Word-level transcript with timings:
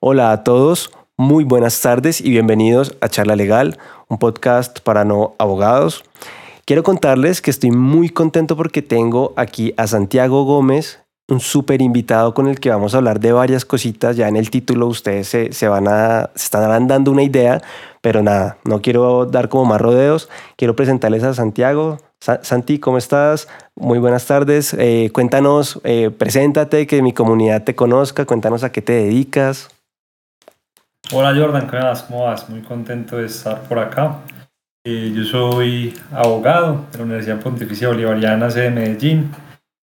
Hola 0.00 0.30
a 0.30 0.44
todos, 0.44 0.92
muy 1.16 1.42
buenas 1.42 1.80
tardes 1.80 2.20
y 2.20 2.30
bienvenidos 2.30 2.96
a 3.00 3.08
Charla 3.08 3.34
Legal, 3.34 3.78
un 4.06 4.18
podcast 4.18 4.78
para 4.78 5.04
no 5.04 5.34
abogados. 5.40 6.04
Quiero 6.64 6.84
contarles 6.84 7.42
que 7.42 7.50
estoy 7.50 7.72
muy 7.72 8.08
contento 8.08 8.56
porque 8.56 8.80
tengo 8.80 9.32
aquí 9.34 9.74
a 9.76 9.88
Santiago 9.88 10.44
Gómez, 10.44 11.00
un 11.28 11.40
súper 11.40 11.82
invitado 11.82 12.32
con 12.32 12.46
el 12.46 12.60
que 12.60 12.70
vamos 12.70 12.94
a 12.94 12.98
hablar 12.98 13.18
de 13.18 13.32
varias 13.32 13.64
cositas. 13.64 14.16
Ya 14.16 14.28
en 14.28 14.36
el 14.36 14.50
título 14.50 14.86
ustedes 14.86 15.26
se, 15.26 15.68
van 15.68 15.88
a, 15.88 16.30
se 16.36 16.44
estarán 16.44 16.86
dando 16.86 17.10
una 17.10 17.24
idea, 17.24 17.60
pero 18.00 18.22
nada, 18.22 18.56
no 18.62 18.80
quiero 18.80 19.26
dar 19.26 19.48
como 19.48 19.64
más 19.64 19.80
rodeos. 19.80 20.28
Quiero 20.54 20.76
presentarles 20.76 21.24
a 21.24 21.34
Santiago. 21.34 21.98
Santi, 22.20 22.78
¿cómo 22.78 22.98
estás? 22.98 23.48
Muy 23.74 23.98
buenas 23.98 24.26
tardes. 24.26 24.76
Eh, 24.78 25.10
cuéntanos, 25.12 25.80
eh, 25.82 26.12
preséntate, 26.16 26.86
que 26.86 27.02
mi 27.02 27.12
comunidad 27.12 27.64
te 27.64 27.74
conozca, 27.74 28.26
cuéntanos 28.26 28.62
a 28.62 28.70
qué 28.70 28.80
te 28.80 28.92
dedicas. 28.92 29.70
Hola 31.10 31.34
Jordan, 31.34 31.66
¿cómo 32.06 32.24
vas? 32.24 32.50
Muy 32.50 32.60
contento 32.60 33.16
de 33.16 33.24
estar 33.24 33.62
por 33.62 33.78
acá. 33.78 34.18
Eh, 34.84 35.10
yo 35.16 35.24
soy 35.24 35.98
abogado 36.12 36.84
de 36.92 36.98
la 36.98 37.04
Universidad 37.04 37.40
Pontificia 37.40 37.88
Bolivariana 37.88 38.48
de 38.48 38.70
Medellín 38.70 39.30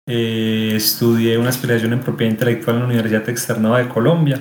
eh, 0.06 0.72
estudié 0.76 1.38
una 1.38 1.48
especialización 1.48 1.94
en 1.94 2.00
propiedad 2.00 2.32
intelectual 2.32 2.76
en 2.76 2.82
la 2.82 2.88
Universidad 2.88 3.26
Externada 3.26 3.78
de 3.78 3.88
Colombia. 3.88 4.38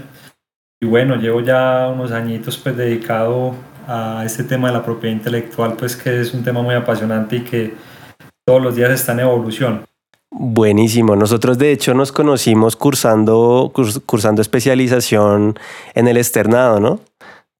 Y 0.82 0.86
bueno, 0.86 1.16
llevo 1.16 1.40
ya 1.40 1.88
unos 1.88 2.12
añitos 2.12 2.58
pues 2.58 2.76
dedicado 2.76 3.56
a 3.88 4.24
este 4.26 4.44
tema 4.44 4.68
de 4.68 4.74
la 4.74 4.84
propiedad 4.84 5.16
intelectual, 5.16 5.78
pues 5.78 5.96
que 5.96 6.20
es 6.20 6.34
un 6.34 6.44
tema 6.44 6.62
muy 6.62 6.76
apasionante 6.76 7.38
y 7.38 7.42
que 7.46 7.76
todos 8.46 8.62
los 8.62 8.76
días 8.76 8.92
está 8.92 9.14
en 9.14 9.22
evolución. 9.22 9.86
Buenísimo. 10.40 11.16
Nosotros 11.16 11.58
de 11.58 11.72
hecho 11.72 11.96
nos 11.96 12.12
conocimos 12.12 12.76
cursando, 12.76 13.74
cursando 14.06 14.44
especialización 14.44 15.58
en 15.96 16.08
el 16.08 16.18
externado, 16.18 16.80
¿no? 16.80 17.00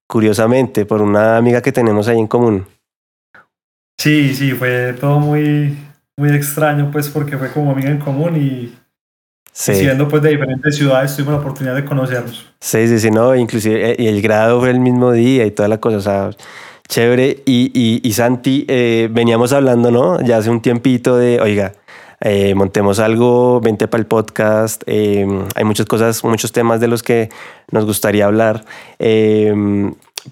Curiosamente, 0.06 0.86
por 0.86 1.02
una 1.02 1.36
amiga 1.36 1.60
que 1.60 1.72
tenemos 1.72 2.06
ahí 2.06 2.20
en 2.20 2.28
común. 2.28 2.66
Sí, 3.98 4.32
sí, 4.32 4.52
fue 4.52 4.92
todo 4.92 5.18
muy, 5.18 5.76
muy 6.16 6.30
extraño, 6.30 6.88
pues, 6.92 7.08
porque 7.08 7.36
fue 7.36 7.50
como 7.50 7.72
amiga 7.72 7.90
en 7.90 7.98
común 7.98 8.36
y 8.36 8.72
siendo 9.52 10.06
pues 10.06 10.22
de 10.22 10.30
diferentes 10.30 10.76
ciudades 10.76 11.16
tuvimos 11.16 11.34
la 11.34 11.40
oportunidad 11.40 11.74
de 11.74 11.84
conocernos. 11.84 12.46
Sí, 12.60 12.86
sí, 12.86 13.00
sí, 13.00 13.10
no, 13.10 13.34
inclusive, 13.34 13.90
eh, 13.90 13.96
y 13.98 14.06
el 14.06 14.22
grado 14.22 14.60
fue 14.60 14.70
el 14.70 14.78
mismo 14.78 15.10
día 15.10 15.44
y 15.44 15.50
toda 15.50 15.68
la 15.68 15.78
cosa, 15.78 15.96
o 15.96 16.00
sea, 16.00 16.30
chévere. 16.88 17.42
Y, 17.44 17.72
y, 17.74 18.08
y 18.08 18.12
Santi, 18.12 18.64
eh, 18.68 19.08
veníamos 19.10 19.52
hablando, 19.52 19.90
¿no? 19.90 20.20
Ya 20.20 20.36
hace 20.36 20.48
un 20.48 20.62
tiempito 20.62 21.16
de, 21.16 21.40
oiga, 21.40 21.72
eh, 22.20 22.54
montemos 22.54 22.98
algo, 22.98 23.60
vente 23.60 23.88
para 23.88 24.00
el 24.00 24.06
podcast. 24.06 24.82
hay 24.86 25.64
muchas 25.64 25.86
cosas, 25.86 26.24
muchos 26.24 26.52
temas 26.52 26.80
de 26.80 26.88
los 26.88 27.02
que 27.02 27.30
nos 27.70 27.84
gustaría 27.84 28.26
hablar. 28.26 28.64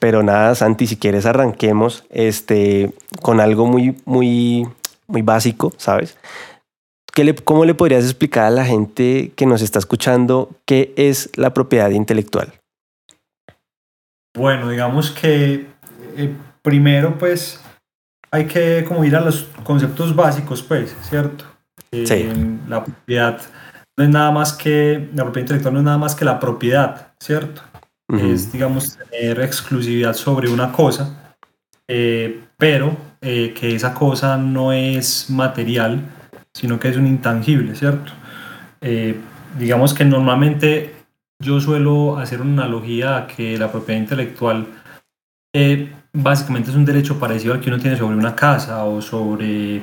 pero 0.01 0.23
nada, 0.23 0.55
Santi, 0.55 0.87
si 0.87 0.97
quieres 0.97 1.27
arranquemos 1.27 2.05
este, 2.11 2.93
con 3.23 3.41
algo 3.41 3.67
muy, 3.67 3.97
muy 4.05 4.67
muy 5.07 5.23
básico, 5.23 5.73
¿sabes? 5.77 6.17
¿Qué 7.15 7.25
le, 7.25 7.35
¿Cómo 7.35 7.65
le 7.65 7.75
podrías 7.75 8.05
explicar 8.05 8.45
a 8.45 8.51
la 8.51 8.65
gente 8.65 9.33
que 9.37 9.47
nos 9.47 9.63
está 9.63 9.79
escuchando 9.79 10.51
qué 10.67 10.93
es 10.97 11.31
la 11.37 11.55
propiedad 11.55 11.91
intelectual? 11.91 12.53
Bueno, 14.37 14.69
digamos 14.69 15.11
que 15.11 15.67
eh, 16.17 16.35
primero 16.63 17.17
pues 17.17 17.61
hay 18.31 18.47
que 18.47 18.85
como 18.87 19.05
ir 19.05 19.17
a 19.17 19.23
los 19.23 19.45
conceptos 19.65 20.15
básicos, 20.15 20.63
pues, 20.63 20.95
¿cierto? 21.03 21.47
Sí. 21.93 22.29
La 22.69 22.85
propiedad 22.85 23.41
no 23.97 24.05
es 24.05 24.11
nada 24.11 24.31
más 24.31 24.53
que, 24.53 25.09
la 25.15 25.25
propiedad 25.25 25.45
intelectual 25.45 25.75
no 25.75 25.81
es 25.81 25.85
nada 25.85 25.99
más 25.99 26.15
que 26.15 26.25
la 26.25 26.39
propiedad, 26.39 27.13
¿cierto? 27.19 27.63
Es, 28.09 28.53
digamos, 28.53 28.99
tener 29.11 29.41
exclusividad 29.41 30.15
sobre 30.15 30.49
una 30.49 30.71
cosa, 30.71 31.35
eh, 31.89 32.41
pero 32.57 32.97
eh, 33.21 33.53
que 33.59 33.75
esa 33.75 33.93
cosa 33.95 34.37
no 34.37 34.73
es 34.73 35.29
material, 35.31 36.01
sino 36.53 36.79
que 36.79 36.89
es 36.89 36.97
un 36.97 37.07
intangible, 37.07 37.75
¿cierto? 37.75 38.13
Eh, 38.81 39.19
digamos 39.59 39.93
que 39.95 40.05
normalmente 40.05 40.95
yo 41.41 41.61
suelo 41.61 42.19
hacer 42.19 42.41
una 42.41 42.63
analogía 42.63 43.17
a 43.17 43.27
que 43.27 43.59
la 43.59 43.73
propiedad 43.73 44.01
intelectual 44.01 44.67
eh, 45.53 45.93
básicamente 46.13 46.71
es 46.71 46.77
un 46.77 46.85
derecho 46.85 47.19
parecido 47.19 47.55
al 47.55 47.61
que 47.61 47.71
uno 47.71 47.81
tiene 47.81 47.97
sobre 47.97 48.17
una 48.17 48.37
casa 48.37 48.85
o 48.85 49.03
sobre 49.03 49.83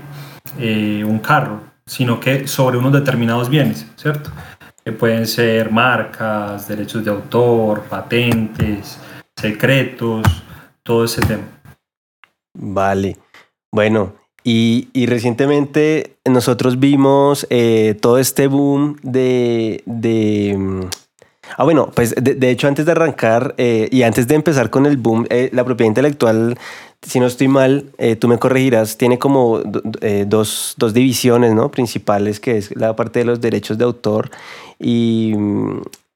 un 0.58 1.20
carro, 1.20 1.60
sino 1.86 2.20
que 2.20 2.48
sobre 2.48 2.78
unos 2.78 2.94
determinados 2.94 3.50
bienes, 3.50 3.86
¿cierto? 3.96 4.32
Que 4.84 4.92
pueden 4.92 5.28
ser 5.28 5.72
marcas, 5.72 6.68
derechos 6.68 7.04
de 7.04 7.12
autor, 7.12 7.84
patentes, 7.84 9.00
secretos, 9.36 10.26
todo 10.84 11.06
ese 11.06 11.22
tema. 11.22 11.44
Vale. 12.54 13.18
Bueno, 13.72 14.14
y, 14.44 15.06
recientemente 15.06 16.18
nosotros 16.26 16.80
vimos 16.80 17.48
eh, 17.50 17.98
todo 18.02 18.18
este 18.18 18.48
boom 18.48 18.98
de... 19.02 19.82
Mm, 20.58 21.03
ah, 21.58 21.64
bueno, 21.64 21.92
pues 21.94 22.16
de, 22.16 22.50
hecho 22.50 22.68
antes 22.68 22.86
de 22.86 22.92
arrancar 22.92 23.56
eh, 23.58 23.88
y 23.92 24.04
antes 24.04 24.28
de 24.28 24.36
empezar 24.36 24.70
con 24.70 24.86
el 24.86 24.98
boom, 24.98 25.26
eh, 25.30 25.50
la 25.54 25.64
propiedad 25.64 25.90
intelectual, 25.90 26.58
si 27.02 27.20
no 27.20 27.26
estoy 27.26 27.50
mal, 27.50 27.92
tú 28.20 28.30
me 28.30 28.38
corregirás, 28.38 28.98
tiene 28.98 29.20
como 29.20 29.60
dos, 29.60 30.74
dos, 30.78 30.94
divisiones 30.94 31.54
¿no? 31.54 31.70
principales, 31.70 32.40
que 32.40 32.58
es 32.58 32.74
la 32.78 32.96
parte 32.96 33.20
de 33.20 33.26
los 33.26 33.42
derechos 33.42 33.78
de 33.78 33.84
autor 33.84 34.32
y, 34.80 35.34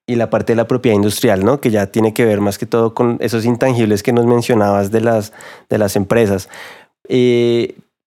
y 0.07 0.15
la 0.15 0.29
parte 0.29 0.53
de 0.53 0.57
la 0.57 0.67
propiedad 0.67 0.95
industrial, 0.95 1.43
¿no? 1.43 1.59
que 1.59 1.71
ya 1.71 1.87
tiene 1.87 2.13
que 2.13 2.23
ver 2.23 2.39
más 2.39 2.57
que 2.57 2.65
todo 2.65 2.93
con 2.93 3.17
esos 3.19 3.43
intangibles 3.43 4.01
que 4.01 4.13
nos 4.13 4.25
mencionabas 4.25 4.89
de 4.89 5.01
las, 5.01 5.33
de 5.69 5.77
las 5.77 5.97
empresas. 5.97 6.47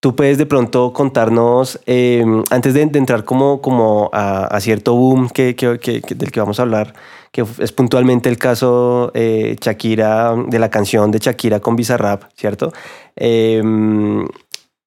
Eh, 0.01 0.07
Tú 0.07 0.15
puedes 0.15 0.37
de 0.37 0.45
pronto 0.45 0.93
contarnos, 0.93 1.79
eh, 1.85 2.25
antes 2.49 2.73
de, 2.73 2.81
entrar 2.81 3.23
como, 3.23 3.61
como 3.61 4.09
a, 4.13 4.59
cierto 4.59 4.95
boom 4.95 5.29
que, 5.29 5.55
que, 5.55 6.01
del 6.15 6.31
que 6.31 6.39
vamos 6.39 6.59
a 6.59 6.63
hablar, 6.63 6.93
que 7.31 7.45
es 7.59 7.71
puntualmente 7.71 8.27
el 8.27 8.37
caso 8.37 9.11
eh, 9.13 9.55
Shakira, 9.61 10.35
de 10.47 10.59
la 10.59 10.69
canción 10.69 11.11
de 11.11 11.19
Shakira 11.19 11.59
con 11.59 11.75
Bizarrap, 11.75 12.23
¿cierto? 12.35 12.71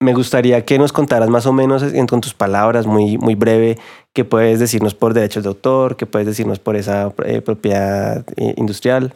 me 0.01 0.13
gustaría 0.13 0.65
que 0.67 0.79
nos 0.79 0.93
contaras 0.93 1.31
más 1.31 1.47
o 1.47 1.53
menos 1.53 1.83
con 2.09 2.21
tus 2.21 2.35
palabras, 2.35 2.87
muy, 2.87 3.17
muy 3.17 3.37
breve, 3.37 3.79
qué 4.13 4.25
puedes 4.25 4.59
decirnos 4.59 4.95
por 4.95 5.15
derechos 5.15 5.45
de 5.45 5.49
autor, 5.49 5.97
qué 5.97 6.05
puedes 6.05 6.27
decirnos 6.27 6.59
por 6.59 6.77
esa 6.77 7.11
propiedad 7.45 8.25
industrial. 8.37 9.15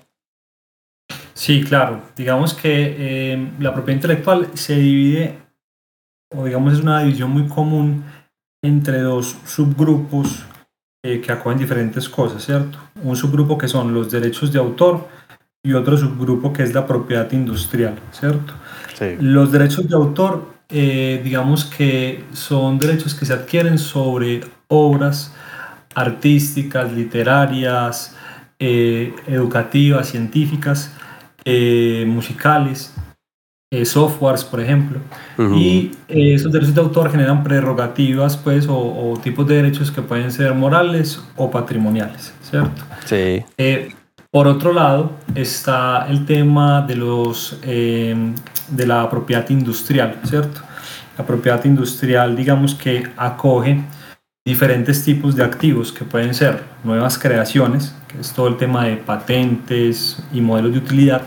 Sí, 1.34 1.62
claro. 1.62 2.00
Digamos 2.16 2.54
que 2.54 2.96
eh, 2.98 3.52
la 3.58 3.72
propiedad 3.72 3.96
intelectual 3.96 4.48
se 4.54 4.74
divide, 4.76 5.47
o 6.34 6.44
digamos 6.44 6.74
es 6.74 6.80
una 6.80 7.00
división 7.00 7.30
muy 7.30 7.46
común 7.48 8.04
entre 8.62 9.00
dos 9.00 9.36
subgrupos 9.44 10.44
eh, 11.04 11.20
que 11.20 11.32
acogen 11.32 11.58
diferentes 11.58 12.08
cosas, 12.08 12.44
¿cierto? 12.44 12.78
Un 13.02 13.16
subgrupo 13.16 13.56
que 13.56 13.68
son 13.68 13.94
los 13.94 14.10
derechos 14.10 14.52
de 14.52 14.58
autor 14.58 15.08
y 15.62 15.72
otro 15.72 15.96
subgrupo 15.96 16.52
que 16.52 16.62
es 16.62 16.74
la 16.74 16.86
propiedad 16.86 17.30
industrial, 17.32 17.98
¿cierto? 18.10 18.54
Sí. 18.94 19.16
Los 19.20 19.52
derechos 19.52 19.88
de 19.88 19.94
autor, 19.94 20.54
eh, 20.68 21.20
digamos 21.22 21.64
que 21.64 22.24
son 22.32 22.78
derechos 22.78 23.14
que 23.14 23.26
se 23.26 23.32
adquieren 23.32 23.78
sobre 23.78 24.40
obras 24.68 25.32
artísticas, 25.94 26.92
literarias, 26.92 28.14
educativas, 28.58 30.08
científicas, 30.08 30.92
eh, 31.44 32.04
musicales, 32.06 32.92
eh, 33.70 33.84
softwares, 33.84 34.44
por 34.44 34.60
ejemplo. 34.60 35.00
Y 35.54 35.92
eh, 36.08 36.34
esos 36.34 36.50
derechos 36.52 36.74
de 36.74 36.80
autor 36.80 37.10
generan 37.10 37.42
prerrogativas, 37.44 38.36
pues, 38.36 38.66
o, 38.68 39.18
tipos 39.22 39.46
de 39.46 39.56
derechos 39.56 39.90
que 39.90 40.02
pueden 40.02 40.30
ser 40.32 40.54
morales 40.54 41.20
o 41.36 41.50
patrimoniales, 41.50 42.32
¿cierto? 42.42 42.82
Sí. 43.04 43.44
por 44.30 44.46
otro 44.46 44.72
lado, 44.72 45.12
está 45.34 46.06
el 46.08 46.24
tema 46.24 46.82
de, 46.82 46.96
los, 46.96 47.58
de 47.62 48.86
la 48.86 49.08
propiedad 49.10 49.48
industrial, 49.50 50.18
¿cierto? 50.24 50.60
La 51.16 51.26
propiedad 51.26 51.64
industrial, 51.64 52.36
digamos 52.36 52.74
que 52.74 53.06
acoge 53.16 53.82
diferentes 54.48 55.04
tipos 55.04 55.36
de 55.36 55.44
activos 55.44 55.92
que 55.92 56.06
pueden 56.06 56.32
ser 56.32 56.62
nuevas 56.82 57.18
creaciones, 57.18 57.94
que 58.08 58.18
es 58.20 58.32
todo 58.32 58.48
el 58.48 58.56
tema 58.56 58.86
de 58.86 58.96
patentes 58.96 60.22
y 60.32 60.40
modelos 60.40 60.72
de 60.72 60.78
utilidad, 60.78 61.22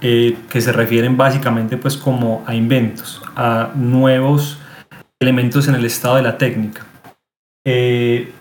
eh, 0.00 0.36
que 0.48 0.60
se 0.60 0.72
refieren 0.72 1.16
básicamente 1.16 1.76
pues 1.76 1.96
como 1.96 2.44
a 2.46 2.54
inventos, 2.54 3.20
a 3.34 3.70
nuevos 3.74 4.58
elementos 5.20 5.66
en 5.68 5.74
el 5.74 5.84
estado 5.84 6.16
de 6.16 6.22
la 6.22 6.38
técnica, 6.38 6.86
eh, 7.64 8.32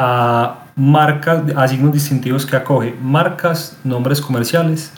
a 0.00 0.66
marcas, 0.76 1.42
a 1.56 1.68
signos 1.68 1.92
distintivos 1.92 2.46
que 2.46 2.56
acoge, 2.56 2.94
marcas, 3.02 3.78
nombres 3.84 4.20
comerciales 4.20 4.92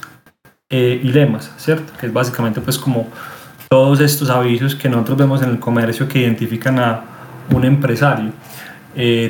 eh, 0.68 1.00
y 1.02 1.08
lemas, 1.08 1.52
¿cierto? 1.56 1.92
Que 1.98 2.06
es 2.06 2.12
básicamente 2.12 2.60
pues 2.60 2.78
como 2.78 3.08
todos 3.68 4.00
estos 4.00 4.30
avisos 4.30 4.74
que 4.74 4.88
nosotros 4.88 5.18
vemos 5.18 5.42
en 5.42 5.50
el 5.50 5.58
comercio 5.58 6.06
que 6.08 6.20
identifican 6.20 6.78
a 6.78 7.04
un 7.52 7.64
empresario. 7.64 8.32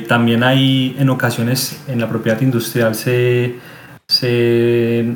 también 0.07 0.43
hay 0.43 0.95
en 0.99 1.09
ocasiones 1.09 1.83
en 1.87 1.99
la 1.99 2.07
propiedad 2.09 2.39
industrial 2.41 2.93
se 2.95 3.59
se 4.11 5.15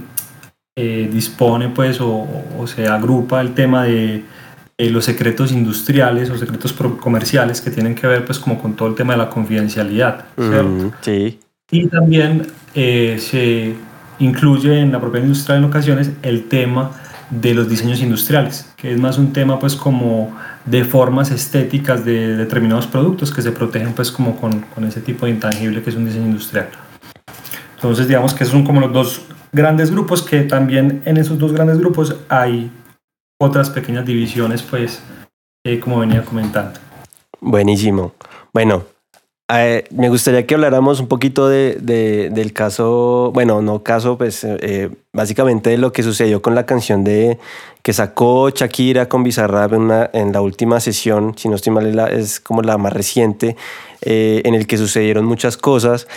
eh, 0.77 1.10
dispone 1.10 1.69
pues 1.69 2.00
o, 2.01 2.27
se 2.68 2.88
agrupa 2.88 3.39
el 3.39 3.54
tema 3.54 3.86
de 3.86 4.25
los 4.77 5.06
secretos 5.06 5.54
industriales 5.54 6.30
o 6.30 6.38
secretos 6.38 6.74
comerciales 6.74 7.62
que 7.62 7.72
tienen 7.72 7.95
que 7.95 8.07
ver 8.07 8.25
pues 8.25 8.39
como 8.39 8.62
con 8.62 8.75
todo 8.75 8.89
el 8.89 8.95
tema 8.95 9.13
de 9.13 9.19
la 9.19 9.30
confidencialidad. 9.30 10.25
sí. 11.01 11.39
Y 11.72 11.88
también 11.88 12.48
eh, 12.74 13.18
se 13.19 13.75
incluye 14.19 14.80
en 14.80 14.92
la 14.92 15.00
propiedad 15.00 15.25
industrial 15.25 15.60
en 15.60 15.66
ocasiones 15.66 16.12
el 16.22 16.50
tema 16.50 16.92
de 17.30 17.54
los 17.54 17.69
diseños 17.69 18.01
industriales, 18.01 18.69
que 18.75 18.92
es 18.92 19.00
más 19.00 19.18
un 19.18 19.33
tema 19.33 19.60
pues 19.60 19.75
como 19.75 20.36
de 20.66 20.83
formas 20.83 21.31
estéticas 21.31 22.06
de 22.06 22.36
determinados 22.36 22.86
productos 22.86 23.31
que 23.31 23.42
se 23.42 23.51
protegen 23.51 23.94
pues 23.94 24.12
como 24.12 24.36
con, 24.36 24.60
con 24.62 24.83
ese 24.83 25.01
tipo 25.01 25.25
de 25.25 25.31
intangible 25.31 25.81
que 25.81 25.89
es 25.89 25.95
un 25.95 26.06
diseño 26.06 26.25
industrial. 26.25 26.68
Entonces 27.75 28.07
digamos 28.07 28.33
que 28.33 28.45
son 28.45 28.63
como 28.63 28.81
los 28.81 28.92
dos 28.92 29.22
grandes 29.51 29.92
grupos 29.92 30.22
que 30.22 30.42
también 30.42 31.01
en 31.06 31.18
esos 31.18 31.38
dos 31.38 31.54
grandes 31.54 31.80
grupos 31.80 32.16
hay 32.30 32.72
otras 33.39 33.69
pequeñas 33.69 34.06
divisiones 34.06 34.62
pues 34.62 35.01
eh, 35.66 35.80
como 35.80 36.00
venía 36.00 36.24
comentando. 36.24 36.80
Buenísimo. 37.42 38.13
Bueno, 38.54 38.83
eh, 39.48 39.83
me 39.92 40.10
gustaría 40.10 40.48
que 40.48 40.56
habláramos 40.56 41.00
un 41.00 41.07
poquito 41.07 41.48
de, 41.48 41.75
del 42.31 42.51
caso, 42.51 43.31
bueno, 43.31 43.62
no 43.62 43.83
caso, 43.83 44.18
pues 44.18 44.44
eh, 44.44 44.89
básicamente 45.13 45.69
de 45.69 45.78
lo 45.78 45.94
que 45.94 46.01
sucedió 46.01 46.42
con 46.42 46.56
la 46.56 46.66
canción 46.66 47.04
de 47.04 47.38
que 47.83 47.94
sacó 47.94 48.50
Shakira 48.50 49.07
con 49.07 49.24
Bizarrap 49.24 49.74
en, 49.74 49.92
en 50.13 50.31
la 50.31 50.42
última 50.42 50.80
sesión, 50.80 51.36
si 51.38 51.48
no 51.48 51.56
estoy 51.56 51.74
mal, 51.74 52.00
es 52.10 52.39
como 52.39 52.63
la 52.63 52.80
más 52.80 52.92
reciente, 52.92 53.56
eh, 54.01 54.42
en 54.45 54.56
el 54.56 54.66
que 54.66 54.78
sucedieron 54.78 55.25
muchas 55.25 55.57
cosas 55.57 56.07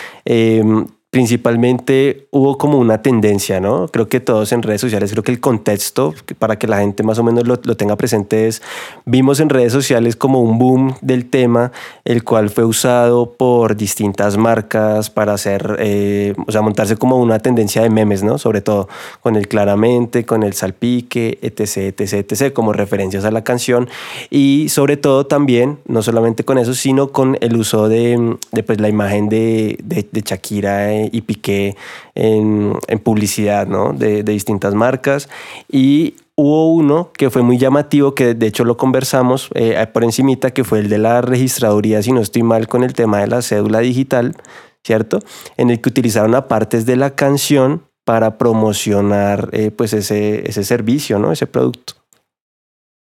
principalmente 1.10 2.28
hubo 2.30 2.58
como 2.58 2.76
una 2.76 3.00
tendencia, 3.00 3.60
¿no? 3.60 3.88
Creo 3.88 4.08
que 4.08 4.20
todos 4.20 4.52
en 4.52 4.62
redes 4.62 4.82
sociales, 4.82 5.10
creo 5.10 5.22
que 5.22 5.32
el 5.32 5.40
contexto, 5.40 6.14
para 6.38 6.58
que 6.58 6.66
la 6.66 6.80
gente 6.80 7.02
más 7.02 7.18
o 7.18 7.24
menos 7.24 7.46
lo, 7.46 7.56
tenga 7.56 7.96
presente, 7.96 8.46
es, 8.46 8.60
vimos 9.06 9.40
en 9.40 9.48
redes 9.48 9.72
sociales 9.72 10.16
como 10.16 10.42
un 10.42 10.58
boom 10.58 10.96
del 11.00 11.30
tema, 11.30 11.72
el 12.04 12.24
cual 12.24 12.50
fue 12.50 12.64
usado 12.64 13.32
por 13.32 13.74
distintas 13.74 14.36
marcas 14.36 15.08
para 15.08 15.32
hacer, 15.32 15.76
eh, 15.78 16.34
o 16.46 16.52
sea, 16.52 16.60
montarse 16.60 16.96
como 16.96 17.16
una 17.16 17.38
tendencia 17.38 17.80
de 17.80 17.88
memes, 17.88 18.22
¿no? 18.22 18.36
Sobre 18.36 18.60
todo 18.60 18.88
con 19.22 19.36
el 19.36 19.48
claramente, 19.48 20.26
con 20.26 20.42
el 20.42 20.52
salpique, 20.52 21.38
etc., 21.40 21.98
etc., 21.98 22.30
etc., 22.30 22.52
como 22.52 22.74
referencias 22.74 23.24
a 23.24 23.30
la 23.30 23.42
canción. 23.42 23.88
Y 24.28 24.68
sobre 24.68 24.98
todo 24.98 25.24
también, 25.26 25.78
no 25.86 26.02
solamente 26.02 26.44
con 26.44 26.58
eso, 26.58 26.74
sino 26.74 27.12
con 27.12 27.38
el 27.40 27.56
uso 27.56 27.88
de, 27.88 28.36
de 28.52 28.62
pues, 28.62 28.78
la 28.78 28.90
imagen 28.90 29.30
de, 29.30 29.78
de, 29.82 30.06
de 30.12 30.20
Shakira 30.20 30.97
y 31.12 31.20
Piqué 31.22 31.76
en, 32.14 32.78
publicidad 33.02 33.66
¿no? 33.66 33.92
de, 33.92 34.22
distintas 34.22 34.74
marcas. 34.74 35.28
Y 35.70 36.14
hubo 36.34 36.72
uno 36.72 37.10
que 37.16 37.30
fue 37.30 37.42
muy 37.42 37.58
llamativo, 37.58 38.14
que 38.14 38.34
de 38.34 38.46
hecho 38.46 38.64
lo 38.64 38.76
conversamos 38.76 39.48
eh, 39.54 39.86
por 39.92 40.04
encimita, 40.04 40.50
que 40.50 40.64
fue 40.64 40.80
el 40.80 40.88
de 40.88 40.98
la 40.98 41.20
registraduría, 41.20 42.02
si 42.02 42.12
no 42.12 42.20
estoy 42.20 42.42
mal, 42.42 42.68
con 42.68 42.84
el 42.84 42.94
tema 42.94 43.20
de 43.20 43.28
la 43.28 43.42
cédula 43.42 43.80
digital, 43.80 44.36
¿cierto? 44.84 45.20
En 45.56 45.70
el 45.70 45.80
que 45.80 45.88
utilizaron 45.88 46.32
partes 46.48 46.86
de 46.86 46.96
la 46.96 47.14
canción 47.14 47.82
para 48.04 48.38
promocionar 48.38 49.50
eh, 49.52 49.70
pues 49.70 49.92
ese, 49.92 50.48
ese 50.48 50.64
servicio, 50.64 51.18
¿no? 51.18 51.30
Ese 51.30 51.46
producto. 51.46 51.94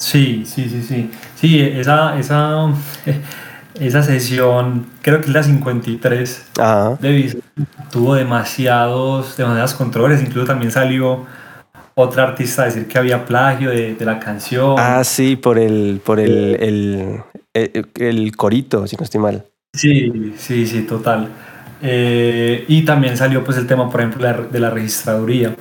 Sí, 0.01 0.45
sí, 0.47 0.69
sí, 0.69 0.83
sí. 0.83 1.11
Sí, 1.37 1.61
esa, 1.61 2.19
esa, 2.19 2.73
esa 3.79 4.03
sesión, 4.03 4.87
creo 5.03 5.21
que 5.21 5.27
es 5.27 5.33
la 5.33 5.43
53 5.43 6.47
de 7.01 7.43
tuvo 7.91 8.15
demasiados, 8.15 9.37
demasiadas 9.37 9.75
controles, 9.75 10.21
incluso 10.23 10.47
también 10.47 10.71
salió 10.71 11.27
otra 11.95 12.25
artista 12.25 12.63
a 12.63 12.65
decir 12.67 12.87
que 12.87 12.99
había 12.99 13.25
plagio 13.25 13.71
de, 13.71 13.97
la 14.01 14.19
canción. 14.19 14.77
Ah, 14.79 15.05
sí, 15.05 15.37
por 15.37 15.59
el, 15.59 16.01
por 16.05 16.19
el, 16.21 17.23
el, 17.55 18.37
corito, 18.37 18.87
si 18.87 18.97
no 18.97 19.05
estoy 19.05 19.21
mal. 19.21 19.45
Sí, 19.75 20.35
sí, 20.37 20.67
sí, 20.67 20.83
total. 20.83 21.29
Eh, 21.83 22.65
y 22.69 22.83
también 22.85 23.17
salió 23.17 23.45
pues 23.45 23.57
el 23.57 23.67
tema, 23.67 23.89
por 23.91 24.01
ejemplo, 24.01 24.27
de 24.51 24.61
la 24.61 24.71
registraduría. 24.71 25.55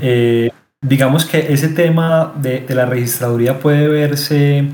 Eh, 0.00 0.50
digamos 0.80 1.24
que 1.24 1.52
ese 1.52 1.68
tema 1.68 2.32
de, 2.36 2.60
de 2.60 2.74
la 2.74 2.86
registraduría 2.86 3.58
puede 3.58 3.88
verse 3.88 4.68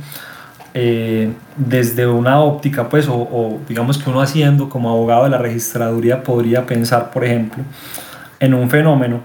eh, 0.75 1.31
desde 1.57 2.07
una 2.07 2.41
óptica, 2.41 2.89
pues, 2.89 3.07
o, 3.09 3.61
digamos 3.69 3.99
que 3.99 4.09
uno 4.09 4.21
haciendo 4.23 4.69
como 4.69 4.91
abogado 4.91 5.25
de 5.25 5.31
la 5.31 5.39
registraduría 5.39 6.23
podría 6.23 6.67
pensar, 6.67 7.11
por 7.11 7.25
ejemplo, 7.25 7.63
en 8.41 8.55
un 8.55 8.71
fenómeno 8.71 9.21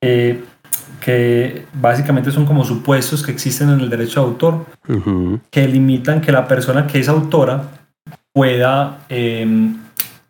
eh, 0.00 0.44
que 1.00 1.66
básicamente 1.72 2.30
son 2.30 2.46
como 2.46 2.64
supuestos 2.64 3.24
que 3.24 3.32
existen 3.32 3.70
en 3.70 3.80
el 3.80 3.90
derecho 3.90 4.20
de 4.20 4.26
autor, 4.26 4.66
que 5.50 5.68
limitan 5.68 6.20
que 6.20 6.32
la 6.32 6.46
persona 6.48 6.86
que 6.86 6.98
es 6.98 7.08
autora 7.08 7.62
pueda 8.32 8.98
em, 9.08 9.76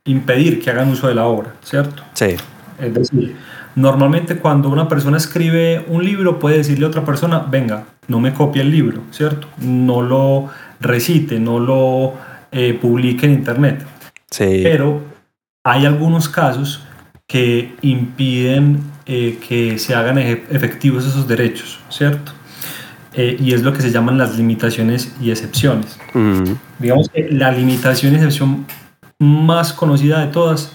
impedir 0.05 0.63
que 0.63 0.71
hagan 0.71 0.91
uso 0.91 1.09
de 1.09 1.15
la 1.15 1.25
obra, 1.25 1.55
¿cierto? 1.63 2.03
Sí. 2.15 2.37
Es 2.79 2.95
decir, 2.95 3.37
normalmente 3.77 4.39
cuando 4.39 4.69
una 4.69 4.89
persona 4.89 5.19
escribe 5.19 5.85
un 5.87 6.05
libro 6.05 6.39
puede 6.39 6.57
decirle 6.59 6.87
a 6.87 6.89
otra 6.89 7.05
persona, 7.05 7.39
venga, 7.39 7.85
no 8.09 8.19
me 8.19 8.33
copie 8.35 8.63
el 8.63 8.71
libro, 8.71 9.03
¿cierto? 9.13 9.49
No 9.59 10.03
lo 10.03 10.49
recite, 10.81 11.39
no 11.39 11.61
lo 11.61 12.15
eh, 12.51 12.77
publique 12.81 13.27
en 13.27 13.33
internet. 13.33 13.87
Sí. 14.31 14.61
Pero 14.63 15.03
hay 15.63 15.87
algunos 15.87 16.29
casos 16.29 16.83
que 17.29 17.75
impiden 17.83 18.81
eh, 19.05 19.39
que 19.47 19.79
se 19.79 19.95
hagan 19.95 20.19
efectivos 20.19 21.07
esos 21.07 21.29
derechos, 21.29 21.79
¿cierto? 21.91 22.33
Eh, 23.13 23.37
y 23.39 23.53
es 23.53 23.63
lo 23.63 23.73
que 23.73 23.83
se 23.83 23.91
llaman 23.91 24.19
las 24.19 24.37
limitaciones 24.37 25.15
y 25.21 25.31
excepciones. 25.31 25.99
Digamos 26.79 27.09
que 27.09 27.29
la 27.31 27.51
limitación 27.53 28.13
y 28.13 28.17
excepción 28.17 28.67
más 29.19 29.73
conocida 29.73 30.21
de 30.21 30.33
todas 30.33 30.73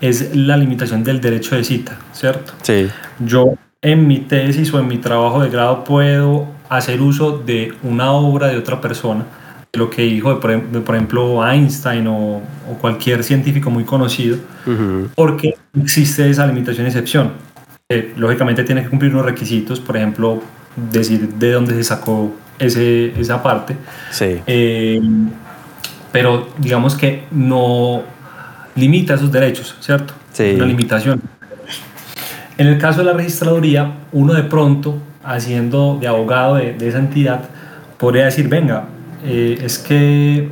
es 0.00 0.34
la 0.34 0.56
limitación 0.56 1.04
del 1.04 1.20
derecho 1.20 1.56
de 1.56 1.64
cita, 1.64 1.98
¿cierto? 2.12 2.52
Sí. 2.62 2.88
Yo 3.18 3.54
en 3.82 4.06
mi 4.06 4.18
tesis 4.18 4.72
o 4.72 4.78
en 4.78 4.88
mi 4.88 4.98
trabajo 4.98 5.40
de 5.40 5.50
grado 5.50 5.84
puedo 5.84 6.46
hacer 6.68 7.00
uso 7.00 7.38
de 7.38 7.72
una 7.82 8.12
obra 8.12 8.48
de 8.48 8.56
otra 8.56 8.80
persona, 8.80 9.24
lo 9.72 9.90
que 9.90 10.02
dijo, 10.02 10.40
por, 10.40 10.50
ejemplo, 10.50 11.46
Einstein 11.46 12.06
o, 12.06 12.42
cualquier 12.80 13.22
científico 13.22 13.70
muy 13.70 13.84
conocido, 13.84 14.38
porque 15.14 15.54
existe 15.80 16.28
esa 16.28 16.46
limitación 16.46 16.86
y 16.86 16.88
excepción. 16.88 17.32
lógicamente 18.16 18.64
tiene 18.64 18.82
que 18.82 18.88
cumplir 18.88 19.12
unos 19.12 19.24
requisitos, 19.24 19.80
por 19.80 19.96
ejemplo, 19.96 20.42
decir 20.90 21.28
de 21.34 21.52
dónde 21.52 21.74
se 21.74 21.84
sacó 21.84 22.34
ese, 22.58 23.18
esa 23.18 23.42
parte. 23.42 23.76
Sí. 24.10 24.40
Eh, 24.46 25.00
pero 26.12 26.48
digamos 26.58 26.94
que 26.94 27.24
no 27.30 28.02
limita 28.78 29.14
esos 29.14 29.30
derechos, 29.30 29.76
¿cierto? 29.80 30.14
Sí. 30.32 30.52
Una 30.56 30.66
limitación. 30.66 31.20
En 32.56 32.66
el 32.66 32.78
caso 32.78 33.00
de 33.00 33.04
la 33.04 33.12
registraduría, 33.12 33.92
uno 34.12 34.34
de 34.34 34.42
pronto, 34.42 34.98
haciendo 35.22 35.98
de 36.00 36.08
abogado 36.08 36.56
de, 36.56 36.76
esa 36.80 36.98
entidad, 36.98 37.42
podría 37.98 38.24
decir, 38.24 38.48
venga, 38.48 38.86
eh, 39.24 39.58
es 39.62 39.78
que 39.78 40.48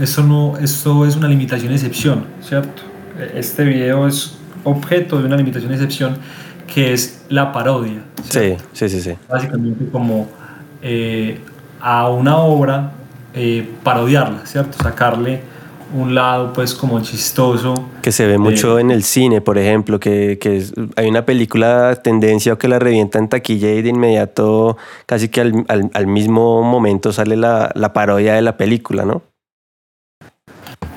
eso, 0.00 0.22
no, 0.22 0.56
esto 0.58 1.06
es 1.06 1.16
una 1.16 1.28
limitación 1.28 1.72
excepción, 1.72 2.24
¿cierto? 2.40 2.82
Este 3.34 3.64
video 3.64 4.08
es 4.08 4.36
objeto 4.64 5.20
de 5.20 5.26
una 5.26 5.36
limitación 5.36 5.72
excepción 5.72 6.16
que 6.66 6.92
es 6.92 7.24
la 7.28 7.52
parodia. 7.52 8.02
Sí, 8.28 8.56
sí, 8.72 8.88
sí, 8.88 9.00
sí. 9.00 9.14
Básicamente 9.28 9.86
como 9.92 10.28
eh, 10.82 11.38
a 11.80 12.08
una 12.08 12.38
obra 12.38 12.92
eh, 13.34 13.68
parodiarla, 13.82 14.46
¿cierto? 14.46 14.82
Sacarle 14.82 15.42
un 15.92 16.14
lado 16.14 16.52
pues 16.52 16.74
como 16.74 17.00
chistoso. 17.00 17.74
Que 18.02 18.12
se 18.12 18.26
ve 18.26 18.38
mucho 18.38 18.78
en 18.78 18.90
el 18.90 19.02
cine, 19.02 19.40
por 19.40 19.58
ejemplo, 19.58 20.00
que, 20.00 20.38
que, 20.40 20.64
hay 20.96 21.08
una 21.08 21.24
película 21.24 21.94
tendencia 22.02 22.54
o 22.54 22.58
que 22.58 22.68
la 22.68 22.78
revienta 22.78 23.18
en 23.18 23.28
taquilla 23.28 23.70
y 23.72 23.82
de 23.82 23.88
inmediato 23.90 24.76
casi 25.06 25.28
que 25.28 25.40
al, 25.40 25.64
al, 25.68 26.06
mismo 26.06 26.62
momento 26.62 27.12
sale 27.12 27.36
la, 27.36 27.70
la, 27.74 27.92
parodia 27.92 28.34
de 28.34 28.42
la 28.42 28.56
película, 28.56 29.04
¿no? 29.04 29.22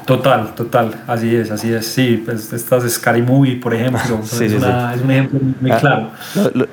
Total, 0.05 0.55
total, 0.55 1.03
así 1.05 1.35
es, 1.35 1.51
así 1.51 1.73
es. 1.73 1.85
Sí, 1.85 2.23
pues 2.23 2.53
estas 2.53 2.89
Scary 2.89 3.21
Movie, 3.21 3.57
por 3.57 3.73
ejemplo, 3.73 4.19
es, 4.23 4.39
es, 4.39 4.53
un 4.53 5.11
ejemplo 5.11 5.39
muy 5.59 5.69
ah, 5.69 5.77
claro. 5.79 6.11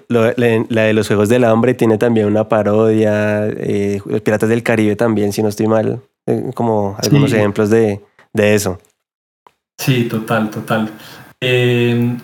la 0.08 0.82
de 0.82 0.92
los 0.92 1.08
Juegos 1.08 1.28
del 1.28 1.42
Hambre 1.42 1.74
tiene 1.74 1.98
también 1.98 2.26
una 2.26 2.48
parodia, 2.48 3.48
eh, 3.48 4.00
Los 4.06 4.20
Piratas 4.20 4.48
del 4.48 4.62
Caribe 4.62 4.94
también, 4.94 5.32
si 5.32 5.42
no 5.42 5.48
estoy 5.48 5.66
mal, 5.66 6.00
eh, 6.26 6.50
como 6.54 6.96
algunos 7.02 7.32
ejemplos 7.32 7.70
de, 7.70 8.00
de 8.32 8.54
eso. 8.54 8.78
Sí, 9.78 10.04
total, 10.04 10.50
total. 10.50 10.90
Em, 11.40 12.18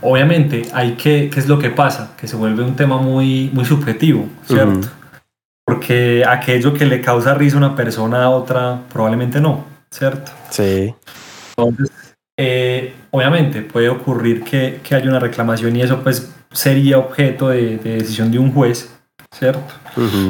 obviamente, 0.00 0.62
hay 0.72 0.92
que, 0.94 1.30
¿qué 1.30 1.40
es 1.40 1.48
lo 1.48 1.58
que 1.58 1.70
pasa? 1.70 2.14
Que 2.16 2.26
se 2.26 2.36
vuelve 2.36 2.62
un 2.62 2.76
tema 2.76 2.98
muy, 2.98 3.50
muy 3.52 3.64
subjetivo, 3.64 4.26
¿cierto? 4.44 4.88
Porque 5.64 6.24
aquello 6.26 6.72
que 6.72 6.86
le 6.86 7.00
causa 7.00 7.34
risa 7.34 7.56
a 7.56 7.58
una 7.58 7.76
persona 7.76 8.24
a 8.24 8.30
otra, 8.30 8.82
probablemente 8.92 9.40
no, 9.40 9.64
¿cierto? 9.90 10.32
Sí. 10.50 10.94
Entonces, 11.56 11.90
eh, 12.40 12.94
obviamente 13.10 13.62
puede 13.62 13.88
ocurrir 13.88 14.44
que, 14.44 14.80
que, 14.82 14.94
haya 14.94 15.08
una 15.08 15.18
reclamación 15.18 15.74
y 15.76 15.82
eso 15.82 16.00
pues 16.02 16.32
sería 16.52 16.98
objeto 16.98 17.48
de, 17.48 17.78
decisión 17.78 18.30
de 18.30 18.38
un 18.38 18.52
juez, 18.52 18.96
¿cierto? 19.32 19.74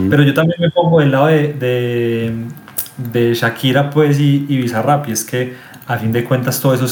Pero 0.08 0.22
yo 0.22 0.32
también 0.32 0.58
me 0.58 0.70
pongo 0.70 1.00
del 1.00 1.10
lado 1.10 1.26
de, 1.26 1.52
de, 1.52 2.32
de 2.98 3.32
Shakira 3.34 3.90
pues 3.90 4.18
y, 4.18 4.44
y 4.48 4.58
Bizarrap 4.58 5.08
y 5.08 5.12
es 5.12 5.24
que 5.24 5.54
a 5.86 5.96
fin 5.96 6.12
de 6.12 6.24
cuentas 6.24 6.60
todo 6.60 6.74
eso 6.74 6.84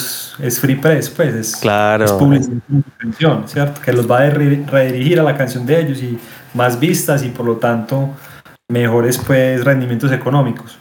es, 0.43 0.59
free 0.59 0.77
press, 0.77 1.11
pues 1.11 1.35
es, 1.35 1.57
claro. 1.57 2.05
es 2.05 2.13
publicidad, 2.13 3.47
¿cierto? 3.47 3.81
Que 3.83 3.93
los 3.93 4.11
va 4.11 4.21
a 4.21 4.31
redirigir 4.31 5.21
a 5.21 5.23
la 5.23 5.37
canción 5.37 5.67
de 5.67 5.81
ellos 5.81 6.03
y 6.03 6.19
más 6.55 6.81
vistas 6.81 7.23
y 7.23 7.29
por 7.29 7.45
lo 7.45 7.57
tanto 7.57 8.15
mejores 8.69 9.19
pues 9.19 9.63
rendimientos 9.63 10.11
económicos. 10.13 10.79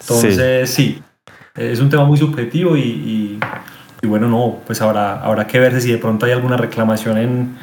Entonces 0.00 0.68
sí, 0.68 1.02
es 1.54 1.80
un 1.80 1.88
tema 1.88 2.04
muy 2.04 2.18
subjetivo 2.18 2.76
y 2.76 3.40
y 4.04 4.06
bueno, 4.06 4.28
no, 4.28 4.60
pues 4.66 4.82
habrá, 4.82 5.22
habrá 5.22 5.46
que 5.46 5.58
ver 5.58 5.80
si 5.80 5.90
de 5.90 5.96
pronto 5.96 6.26
hay 6.26 6.32
alguna 6.32 6.58
reclamación 6.58 7.16
en, 7.16 7.56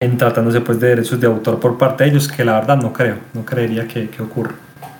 en 0.00 0.18
tratándose 0.18 0.60
pues 0.60 0.80
de 0.80 0.88
derechos 0.88 1.20
de 1.20 1.28
autor 1.28 1.60
por 1.60 1.78
parte 1.78 2.02
de 2.02 2.10
ellos, 2.10 2.26
que 2.26 2.44
la 2.44 2.54
verdad 2.54 2.76
no 2.76 2.92
creo, 2.92 3.18
no 3.34 3.44
creería 3.44 3.86
que, 3.86 4.10
que 4.10 4.20
ocurra. 4.20 4.56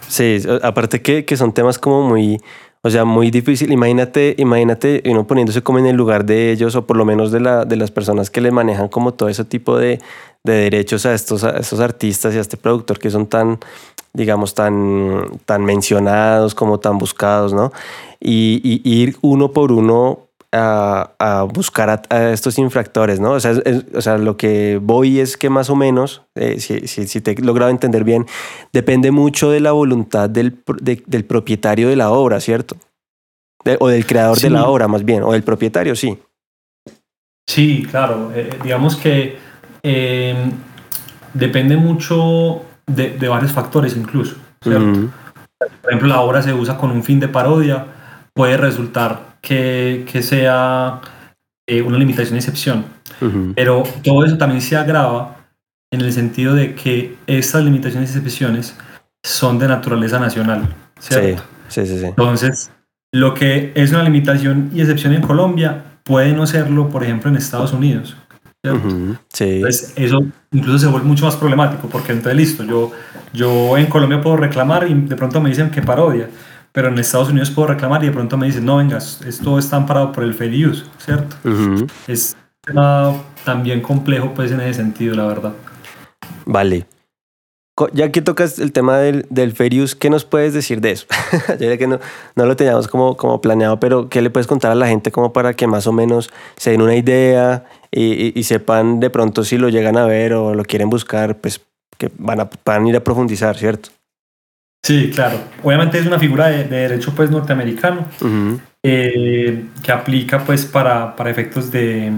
Sí, 0.08 0.42
aparte 0.62 1.02
que, 1.02 1.24
que 1.24 1.36
son 1.36 1.52
temas 1.52 1.78
como 1.78 2.02
muy, 2.08 2.40
o 2.82 2.90
sea, 2.90 3.04
muy 3.04 3.30
difícil. 3.30 3.72
Imagínate, 3.72 4.34
imagínate 4.38 5.02
uno 5.06 5.26
poniéndose 5.26 5.62
como 5.62 5.78
en 5.78 5.86
el 5.86 5.96
lugar 5.96 6.24
de 6.24 6.52
ellos 6.52 6.76
o 6.76 6.86
por 6.86 6.96
lo 6.96 7.04
menos 7.04 7.32
de, 7.32 7.40
la, 7.40 7.64
de 7.64 7.76
las 7.76 7.90
personas 7.90 8.30
que 8.30 8.40
le 8.40 8.50
manejan 8.50 8.88
como 8.88 9.14
todo 9.14 9.28
ese 9.28 9.44
tipo 9.44 9.76
de, 9.76 10.00
de 10.44 10.52
derechos 10.52 11.04
a 11.06 11.14
estos, 11.14 11.42
estos 11.42 11.80
artistas 11.80 12.34
y 12.34 12.38
a 12.38 12.40
este 12.40 12.56
productor 12.56 12.98
que 12.98 13.10
son 13.10 13.26
tan, 13.26 13.58
digamos, 14.12 14.54
tan, 14.54 15.26
tan 15.44 15.64
mencionados 15.64 16.54
como 16.54 16.78
tan 16.78 16.98
buscados, 16.98 17.52
¿no? 17.52 17.72
Y 18.20 18.80
ir 18.84 19.16
uno 19.20 19.52
por 19.52 19.72
uno 19.72 20.25
a, 20.56 21.46
buscar 21.52 22.02
a, 22.08 22.32
estos 22.32 22.58
infractores, 22.58 23.20
¿no? 23.20 23.32
O 23.32 23.40
sea, 23.40 23.54
o 23.94 24.00
sea, 24.00 24.18
lo 24.18 24.36
que 24.36 24.80
voy 24.82 25.20
es 25.20 25.36
que 25.36 25.50
más 25.50 25.70
o 25.70 25.76
menos, 25.76 26.22
eh, 26.34 26.58
si, 26.60 26.86
si, 26.86 27.20
te 27.20 27.32
he 27.32 27.34
logrado 27.42 27.70
entender 27.70 28.04
bien, 28.04 28.26
depende 28.72 29.10
mucho 29.10 29.50
de 29.50 29.60
la 29.60 29.72
voluntad 29.72 30.30
del, 30.30 30.58
del 30.82 31.24
propietario 31.24 31.88
de 31.88 31.96
la 31.96 32.10
obra, 32.10 32.40
¿cierto? 32.40 32.76
o 33.80 33.88
del 33.88 34.06
creador 34.06 34.38
de 34.38 34.50
la 34.50 34.66
obra, 34.66 34.88
más 34.88 35.04
bien, 35.04 35.22
o 35.22 35.32
del 35.32 35.42
propietario, 35.42 35.96
sí. 35.96 36.16
Sí, 37.48 37.86
claro. 37.90 38.30
Eh, 38.34 38.50
digamos 38.62 38.96
que 38.96 39.38
em, 39.82 40.52
depende 41.34 41.76
mucho 41.76 42.62
de, 42.86 43.10
de, 43.10 43.28
varios 43.28 43.52
factores 43.52 43.96
incluso, 43.96 44.36
¿cierto? 44.62 45.10
Por 45.58 45.90
ejemplo, 45.90 46.08
la 46.08 46.20
obra 46.20 46.42
se 46.42 46.52
usa 46.52 46.76
con 46.76 46.90
un 46.90 47.02
fin 47.02 47.18
de 47.20 47.28
parodia, 47.28 47.86
puede 48.34 48.56
resultar 48.56 49.35
que, 49.46 50.22
sea 50.22 51.00
eh, 51.68 51.82
una 51.82 51.98
limitación 51.98 52.32
de 52.32 52.38
excepción. 52.38 52.84
Pero 53.54 53.84
todo 54.02 54.24
eso 54.24 54.36
también 54.36 54.60
se 54.60 54.76
agrava 54.76 55.36
en 55.90 56.00
el 56.00 56.12
sentido 56.12 56.54
de 56.54 56.74
que 56.74 57.14
estas 57.26 57.64
limitaciones 57.64 58.14
y 58.14 58.18
excepciones 58.18 58.76
son 59.22 59.58
de 59.58 59.68
naturaleza 59.68 60.18
nacional, 60.18 60.74
¿cierto? 60.98 61.42
Sí, 61.68 61.86
sí, 61.86 61.98
sí, 61.98 62.04
Entonces, 62.04 62.70
lo 63.12 63.32
que 63.32 63.72
es 63.74 63.90
una 63.90 64.02
limitación 64.02 64.70
y 64.74 64.80
excepción 64.80 65.14
en 65.14 65.22
Colombia 65.22 65.84
puede 66.02 66.32
no 66.32 66.46
serlo, 66.46 66.88
por 66.90 67.04
ejemplo, 67.04 67.30
en 67.30 67.36
Estados 67.36 67.72
Unidos. 67.72 68.16
sí. 69.32 69.44
Entonces, 69.44 69.94
eso 69.96 70.26
incluso 70.52 70.78
se 70.78 70.86
vuelve 70.88 71.06
mucho 71.06 71.24
más 71.24 71.36
problemático, 71.36 71.88
porque 71.88 72.12
entonces, 72.12 72.36
listo, 72.36 72.64
yo, 72.64 72.92
yo 73.32 73.78
en 73.78 73.86
Colombia 73.86 74.20
puedo 74.20 74.36
reclamar 74.36 74.90
y 74.90 74.94
de 74.94 75.16
pronto 75.16 75.40
me 75.40 75.48
dicen 75.48 75.70
que 75.70 75.80
parodia, 75.80 76.28
pero 76.76 76.88
en 76.88 76.98
Estados 76.98 77.30
Unidos 77.30 77.50
puedo 77.50 77.68
reclamar 77.68 78.04
y 78.04 78.08
de 78.08 78.12
pronto 78.12 78.36
me 78.36 78.44
dicen, 78.44 78.66
no, 78.66 78.76
vengas, 78.76 79.22
esto 79.22 79.58
está 79.58 79.76
amparado 79.76 80.12
por 80.12 80.24
el 80.24 80.34
fair 80.34 80.68
use, 80.68 80.84
¿cierto? 80.98 81.34
Es 82.06 82.36
también 83.46 83.80
complejo 83.80 84.34
pues 84.34 84.52
en 84.52 84.60
ese 84.60 84.74
sentido, 84.74 85.14
la 85.14 85.24
verdad. 85.24 85.54
Vale. 86.44 86.86
Ya 87.94 88.12
que 88.12 88.20
tocas 88.20 88.58
el 88.58 88.72
tema 88.72 88.98
del, 88.98 89.24
del 89.30 89.52
fair 89.52 89.72
use, 89.80 89.96
¿qué 89.96 90.10
nos 90.10 90.26
puedes 90.26 90.52
decir 90.52 90.82
de 90.82 90.90
eso? 90.90 91.06
ya 91.58 91.78
que 91.78 91.86
no, 91.86 91.98
no 92.34 92.44
lo 92.44 92.56
teníamos 92.56 92.88
como, 92.88 93.16
como 93.16 93.40
planeado, 93.40 93.80
pero 93.80 94.10
¿qué 94.10 94.20
le 94.20 94.28
puedes 94.28 94.46
contar 94.46 94.70
a 94.70 94.74
la 94.74 94.86
gente 94.86 95.10
como 95.10 95.32
para 95.32 95.54
que 95.54 95.66
más 95.66 95.86
o 95.86 95.94
menos 95.94 96.28
se 96.58 96.72
den 96.72 96.82
una 96.82 96.96
idea 96.96 97.64
y, 97.90 98.38
y, 98.38 98.42
sepan 98.42 99.00
de 99.00 99.08
pronto 99.08 99.44
si 99.44 99.56
lo 99.56 99.70
llegan 99.70 99.96
a 99.96 100.04
ver 100.04 100.34
o 100.34 100.54
lo 100.54 100.62
quieren 100.62 100.90
buscar, 100.90 101.38
pues 101.38 101.58
que 101.96 102.10
van 102.18 102.40
a, 102.40 102.50
van 102.66 102.84
a 102.84 102.88
ir 102.90 102.96
a 102.96 103.00
profundizar, 103.02 103.56
¿cierto? 103.56 103.95
Sí, 104.82 105.10
claro. 105.12 105.40
Obviamente 105.62 105.98
es 105.98 106.06
una 106.06 106.18
figura 106.18 106.48
de, 106.48 106.64
derecho 106.64 107.12
pues 107.14 107.30
norteamericano 107.30 108.06
eh, 108.82 109.64
que 109.82 109.92
aplica 109.92 110.44
pues 110.44 110.64
para, 110.64 111.16
para 111.16 111.30
efectos 111.30 111.70
de, 111.72 112.12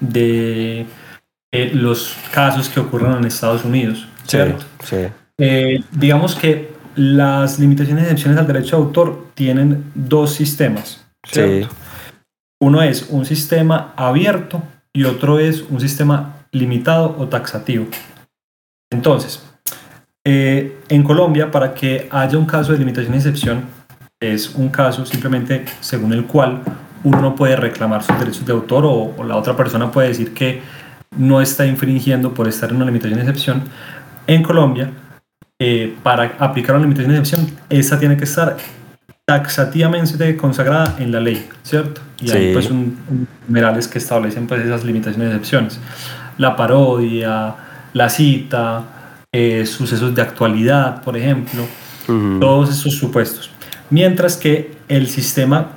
de 0.00 0.86
eh, 1.50 1.70
los 1.72 2.14
casos 2.32 2.68
que 2.68 2.80
ocurren 2.80 3.12
en 3.12 3.24
Estados 3.24 3.64
Unidos. 3.64 4.06
¿cierto? 4.26 4.64
Sí, 4.84 5.06
eh, 5.38 5.82
digamos 5.92 6.34
que 6.34 6.72
las 6.96 7.58
limitaciones 7.58 8.02
y 8.02 8.06
excepciones 8.06 8.38
al 8.38 8.46
derecho 8.46 8.76
de 8.76 8.82
autor 8.82 9.28
tienen 9.34 9.84
dos 9.94 10.34
sistemas. 10.34 11.06
¿cierto? 11.26 11.68
Uno 12.60 12.82
es 12.82 13.06
un 13.08 13.24
sistema 13.24 13.94
abierto 13.96 14.62
y 14.92 15.04
otro 15.04 15.38
es 15.38 15.62
un 15.62 15.80
sistema 15.80 16.46
limitado 16.50 17.16
o 17.18 17.28
taxativo. 17.28 17.86
Entonces, 18.90 19.47
eh, 20.24 20.80
en 20.88 21.02
Colombia, 21.02 21.50
para 21.50 21.74
que 21.74 22.08
haya 22.10 22.36
un 22.38 22.46
caso 22.46 22.72
de 22.72 22.78
limitación 22.78 23.14
y 23.14 23.16
excepción, 23.16 23.64
es 24.20 24.54
un 24.54 24.68
caso 24.68 25.06
simplemente 25.06 25.64
según 25.80 26.12
el 26.12 26.24
cual 26.24 26.62
uno 27.04 27.20
no 27.20 27.34
puede 27.36 27.56
reclamar 27.56 28.02
sus 28.02 28.18
derechos 28.18 28.44
de 28.44 28.52
autor 28.52 28.84
o, 28.84 29.24
la 29.24 29.36
otra 29.36 29.56
persona 29.56 29.90
puede 29.90 30.08
decir 30.08 30.34
que 30.34 30.60
no 31.16 31.40
está 31.40 31.66
infringiendo 31.66 32.34
por 32.34 32.48
estar 32.48 32.70
en 32.70 32.76
una 32.76 32.86
limitación 32.86 33.18
y 33.18 33.22
excepción. 33.22 33.62
En 34.26 34.42
Colombia, 34.42 34.90
eh, 35.58 35.96
para 36.02 36.34
aplicar 36.38 36.76
una 36.76 36.84
limitación 36.84 37.14
y 37.14 37.18
excepción, 37.18 37.58
esa 37.70 37.98
tiene 37.98 38.16
que 38.16 38.24
estar 38.24 38.56
taxativamente 39.24 40.36
consagrada 40.36 40.96
en 40.98 41.12
la 41.12 41.20
ley, 41.20 41.46
¿cierto? 41.62 42.00
Y 42.20 42.30
hay 42.30 42.52
pues 42.52 42.70
un, 42.70 42.98
numerales 43.46 43.86
que 43.86 43.98
establecen 43.98 44.46
pues 44.46 44.64
esas 44.64 44.84
limitaciones 44.84 45.28
y 45.28 45.30
excepciones. 45.30 45.80
La 46.38 46.56
parodia, 46.56 47.54
la 47.92 48.08
cita, 48.08 48.82
eh, 49.32 49.66
sucesos 49.66 50.14
de 50.14 50.22
actualidad, 50.22 51.02
por 51.02 51.16
ejemplo, 51.16 51.64
todos 52.40 52.70
esos 52.70 52.94
supuestos. 52.94 53.50
Mientras 53.90 54.36
que 54.36 54.72
el 54.88 55.08
sistema 55.08 55.72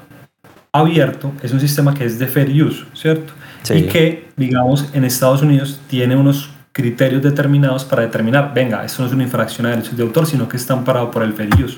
abierto 0.71 1.33
es 1.43 1.51
un 1.51 1.59
sistema 1.59 1.93
que 1.93 2.05
es 2.05 2.17
de 2.17 2.27
fair 2.27 2.49
use, 2.63 2.85
¿cierto? 2.93 3.33
Y 3.69 3.83
que, 3.83 4.29
digamos, 4.37 4.89
en 4.93 5.03
Estados 5.03 5.41
Unidos 5.41 5.81
tiene 5.87 6.15
unos 6.15 6.49
criterios 6.71 7.21
determinados 7.21 7.83
para 7.83 8.03
determinar, 8.03 8.53
venga, 8.55 8.85
esto 8.85 9.01
no 9.01 9.07
es 9.09 9.13
una 9.13 9.23
infracción 9.23 9.67
a 9.67 9.71
derechos 9.71 9.97
de 9.97 10.03
autor, 10.03 10.25
sino 10.25 10.47
que 10.47 10.55
está 10.55 10.73
amparado 10.73 11.11
por 11.11 11.23
el 11.23 11.33
fair 11.33 11.49
use. 11.61 11.77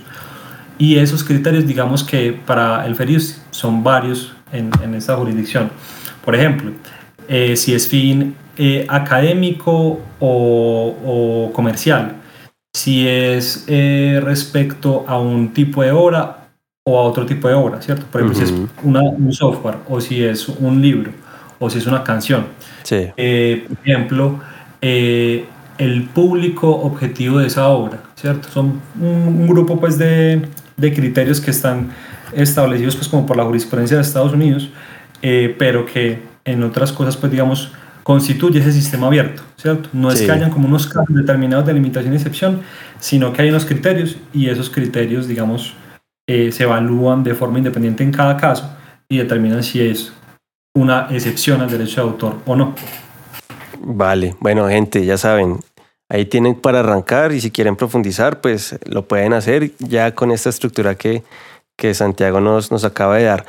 Y 0.78 0.98
esos 0.98 1.24
criterios, 1.24 1.66
digamos 1.66 2.04
que 2.04 2.40
para 2.46 2.86
el 2.86 2.96
fair 2.96 3.10
use 3.10 3.38
son 3.50 3.84
varios 3.84 4.34
en, 4.52 4.70
en 4.84 4.94
esta 4.94 5.16
jurisdicción. 5.16 5.72
Por 6.24 6.36
ejemplo, 6.36 6.72
eh, 7.28 7.56
si 7.56 7.74
es 7.74 7.88
fin 7.88 8.36
eh, 8.56 8.86
académico 8.88 10.00
o, 10.20 11.52
comercial, 11.56 12.18
si 12.72 13.08
es 13.08 13.66
eh, 13.68 14.22
respecto 14.24 15.06
a 15.08 15.18
un 15.18 15.54
tipo 15.54 15.82
de 15.82 15.92
obra 15.92 16.50
o 16.86 17.00
a 17.00 17.02
otro 17.02 17.26
tipo 17.26 17.48
de 17.48 17.56
obra, 17.56 17.82
¿cierto? 17.82 18.06
Por 18.12 18.22
ejemplo, 18.22 18.46
si 18.46 18.54
es 18.54 18.54
un 18.84 19.34
software 19.34 19.78
o 19.90 20.00
si 20.00 20.24
es 20.24 20.48
un 20.48 20.80
libro 20.80 21.12
o 21.58 21.68
si 21.68 21.80
es 21.80 21.88
una 21.88 22.04
canción. 22.04 22.46
Sí. 22.84 23.08
Eh, 23.18 23.66
por 23.68 23.78
ejemplo, 23.88 24.40
el 24.82 26.10
público 26.14 26.70
objetivo 26.70 27.40
de 27.40 27.48
esa 27.48 27.70
obra, 27.70 28.02
¿cierto? 28.16 28.50
Son 28.50 28.82
un, 29.02 29.48
grupo 29.48 29.80
pues 29.80 29.98
de, 29.98 30.44
de, 30.78 30.94
criterios 30.94 31.42
que 31.42 31.50
están 31.50 31.90
establecidos 32.34 32.96
pues 32.96 33.08
como 33.08 33.26
por 33.26 33.36
la 33.36 33.46
jurisprudencia 33.46 33.98
de 33.98 34.04
Estados 34.04 34.34
Unidos, 34.34 34.70
pero 35.22 35.88
que 35.88 36.22
en 36.46 36.62
otras 36.62 36.92
cosas 36.92 37.18
pues 37.18 37.32
digamos 37.32 37.72
constituye 38.04 38.60
ese 38.60 38.72
sistema 38.72 39.08
abierto, 39.08 39.42
¿cierto? 39.56 39.90
No 39.94 40.12
es 40.12 40.22
que 40.22 40.32
hayan 40.32 40.52
como 40.52 40.68
unos 40.68 40.88
casos 40.88 41.16
determinados 41.16 41.66
de 41.66 41.74
limitación 41.74 42.14
y 42.14 42.18
excepción, 42.18 42.62
sino 43.00 43.34
que 43.34 43.42
hay 43.42 43.50
unos 43.50 43.66
criterios 43.66 44.18
y 44.34 44.50
esos 44.50 44.70
criterios, 44.70 45.28
digamos, 45.28 45.76
eh, 46.28 46.52
se 46.52 46.64
evalúan 46.64 47.24
de 47.24 47.34
forma 47.34 47.58
independiente 47.58 48.04
en 48.04 48.12
cada 48.12 48.38
caso 48.38 48.70
y 49.10 49.18
determinan 49.18 49.64
si 49.64 49.82
es 49.82 50.14
una 50.76 51.08
excepción 51.12 51.62
al 51.62 51.70
derecho 51.70 52.02
de 52.02 52.12
autor 52.12 52.38
o 52.46 52.56
no. 52.56 52.76
Vale, 53.80 54.36
bueno 54.40 54.68
gente, 54.68 55.06
ya 55.06 55.18
saben, 55.18 55.60
ahí 56.10 56.26
tienen 56.26 56.56
para 56.56 56.80
arrancar 56.80 57.32
y 57.32 57.42
si 57.42 57.52
quieren 57.52 57.76
profundizar, 57.76 58.42
pues 58.42 58.78
lo 58.86 59.06
pueden 59.08 59.34
hacer 59.34 59.72
ya 59.80 60.16
con 60.16 60.32
esta 60.32 60.50
estructura 60.50 60.96
que, 60.96 61.24
que 61.78 61.94
Santiago 61.94 62.40
nos, 62.40 62.72
nos 62.72 62.86
acaba 62.86 63.18
de 63.18 63.24
dar. 63.24 63.46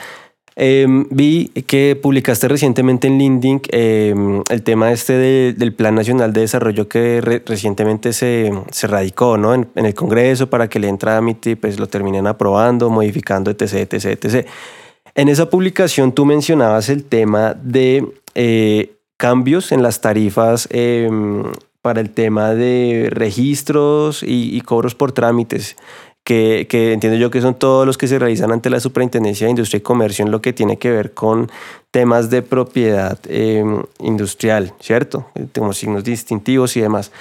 Em, 0.57 1.07
vi 1.11 1.49
que 1.67 1.99
publicaste 2.01 2.47
recientemente 2.47 3.09
en 3.09 3.19
LinkedIn 3.19 3.63
em, 3.71 4.43
el 4.49 4.63
tema 4.63 4.93
este 4.93 5.53
del 5.53 5.73
Plan 5.75 5.97
Nacional 5.97 6.33
de 6.33 6.43
Desarrollo 6.43 6.87
que 6.87 7.21
recientemente 7.45 8.13
se, 8.13 8.53
se 8.71 8.87
radicó 8.87 9.37
¿no? 9.37 9.53
en, 9.53 9.69
el 9.75 9.95
Congreso 9.95 10.49
para 10.49 10.69
que 10.69 10.79
le 10.79 10.89
entre 10.89 11.05
trámite 11.05 11.51
y 11.51 11.55
pues 11.57 11.81
lo 11.81 11.89
terminen 11.89 12.29
aprobando, 12.29 12.89
modificando, 12.89 13.51
etc, 13.51 13.93
etc, 13.93 14.05
etc. 14.05 14.47
En 15.17 15.29
esa 15.29 15.51
publicación 15.51 16.13
tú 16.13 16.25
mencionabas 16.25 16.89
el 16.89 17.05
tema 17.05 17.55
de 17.55 18.07
eh, 18.37 18.93
cambios 19.17 19.73
en 19.73 19.83
las 19.83 20.01
tarifas 20.01 20.69
em, 20.71 21.43
para 21.83 22.01
el 22.01 22.11
tema 22.11 22.55
de 22.55 23.09
registros 23.11 24.23
y, 24.27 24.59
cobros 24.63 24.95
por 24.95 25.13
trámites. 25.13 25.77
Que, 26.25 26.67
entiendo 26.95 27.19
yo 27.19 27.31
que 27.31 27.43
son 27.43 27.55
todos 27.55 27.87
los 27.87 27.99
que 27.99 28.09
se 28.09 28.19
realizan 28.19 28.51
ante 28.51 28.71
la 28.71 28.81
Superintendencia 28.81 29.47
de 29.47 29.51
Industria 29.51 29.79
y 29.79 29.83
Comercio 29.83 30.25
en 30.25 30.31
lo 30.31 30.41
que 30.41 30.55
tiene 30.55 30.79
que 30.79 30.91
ver 30.91 31.13
con 31.13 31.51
temas 31.91 32.31
de 32.31 32.41
propiedad 32.41 33.19
em, 33.29 33.83
industrial, 33.99 34.73
¿cierto? 34.81 35.27
Tenemos 35.53 35.77
signos 35.77 36.03
distintivos 36.03 36.77
y 36.79 36.81
demás. 36.81 37.13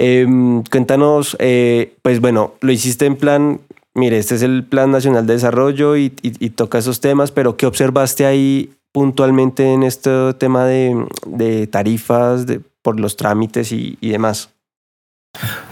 Em, 0.00 0.62
cuéntanos, 0.62 1.36
eh, 1.40 1.96
pues 2.02 2.20
bueno, 2.20 2.52
lo 2.60 2.70
hiciste 2.70 3.04
en 3.04 3.16
plan, 3.16 3.60
mire, 3.94 4.18
este 4.18 4.36
es 4.36 4.42
el 4.42 4.64
Plan 4.64 4.92
Nacional 4.92 5.26
de 5.26 5.32
Desarrollo 5.32 5.96
y, 5.96 6.10
toca 6.54 6.78
esos 6.78 7.00
temas, 7.00 7.32
pero 7.32 7.56
¿qué 7.56 7.66
observaste 7.66 8.24
ahí 8.24 8.70
puntualmente 8.92 9.72
en 9.72 9.82
este 9.82 10.34
tema 10.34 10.66
de, 10.66 11.66
tarifas 11.66 12.46
de, 12.46 12.60
por 12.82 13.00
los 13.00 13.16
trámites 13.16 13.72
y, 13.72 13.96
demás? 14.00 14.50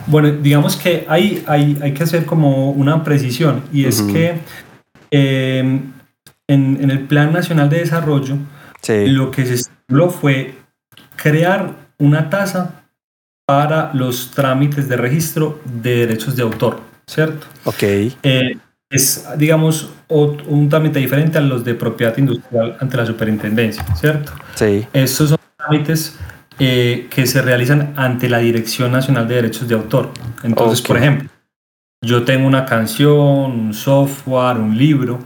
Bueno, 0.05 0.31
digamos 0.31 0.77
que 0.77 1.05
hay, 1.09 1.43
hay, 1.47 1.77
hay, 1.81 1.93
que 1.93 2.03
hacer 2.03 2.25
como 2.25 2.71
una 2.71 3.03
precisión 3.03 3.63
y 3.73 3.85
es 3.85 4.01
que 4.01 4.39
em, 5.11 5.91
en, 6.47 6.89
el 6.89 7.01
Plan 7.01 7.33
Nacional 7.33 7.69
de 7.69 7.79
Desarrollo 7.79 8.37
lo 8.87 9.31
que 9.31 9.45
se 9.45 9.55
estipuló 9.55 10.09
fue 10.09 10.55
crear 11.17 11.75
una 11.97 12.29
tasa 12.29 12.83
para 13.45 13.91
los 13.93 14.31
trámites 14.31 14.87
de 14.87 14.95
registro 14.95 15.59
de 15.65 16.05
derechos 16.05 16.35
de 16.35 16.43
autor, 16.43 16.79
¿cierto? 17.05 17.47
Ok. 17.65 17.83
Eh, 17.83 18.57
es, 18.89 19.27
digamos, 19.37 19.89
un 20.07 20.69
trámite 20.69 20.99
diferente 20.99 21.37
a 21.37 21.41
los 21.41 21.65
de 21.65 21.73
propiedad 21.73 22.17
industrial 22.17 22.77
ante 22.79 22.95
la 22.95 23.05
superintendencia, 23.05 23.83
¿cierto? 23.95 24.31
Sí. 24.55 24.85
Estos 24.93 25.29
son 25.29 25.39
trámites 25.57 26.17
eh, 26.59 27.07
que 27.09 27.27
se 27.27 27.41
realizan 27.41 27.93
ante 27.95 28.29
la 28.29 28.39
Dirección 28.39 28.91
Nacional 28.91 29.27
de 29.27 29.35
Derechos 29.35 29.67
de 29.67 29.75
Autor. 29.75 30.11
Entonces, 30.43 30.81
por 30.81 30.97
ejemplo, 30.97 31.29
yo 32.01 32.23
tengo 32.23 32.47
una 32.47 32.65
canción, 32.65 33.17
un 33.17 33.73
software, 33.73 34.57
un 34.57 34.77
libro, 34.77 35.19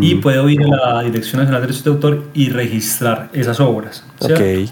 y 0.00 0.16
puedo 0.16 0.48
ir 0.48 0.62
a 0.62 0.94
la 0.94 1.02
Dirección 1.02 1.40
Nacional 1.40 1.62
de 1.62 1.66
Derechos 1.66 1.84
de 1.84 1.90
Autor 1.90 2.24
y 2.34 2.50
registrar 2.50 3.30
esas 3.32 3.58
obras. 3.58 4.04
¿cierto? 4.20 4.42
Ok. 4.42 4.70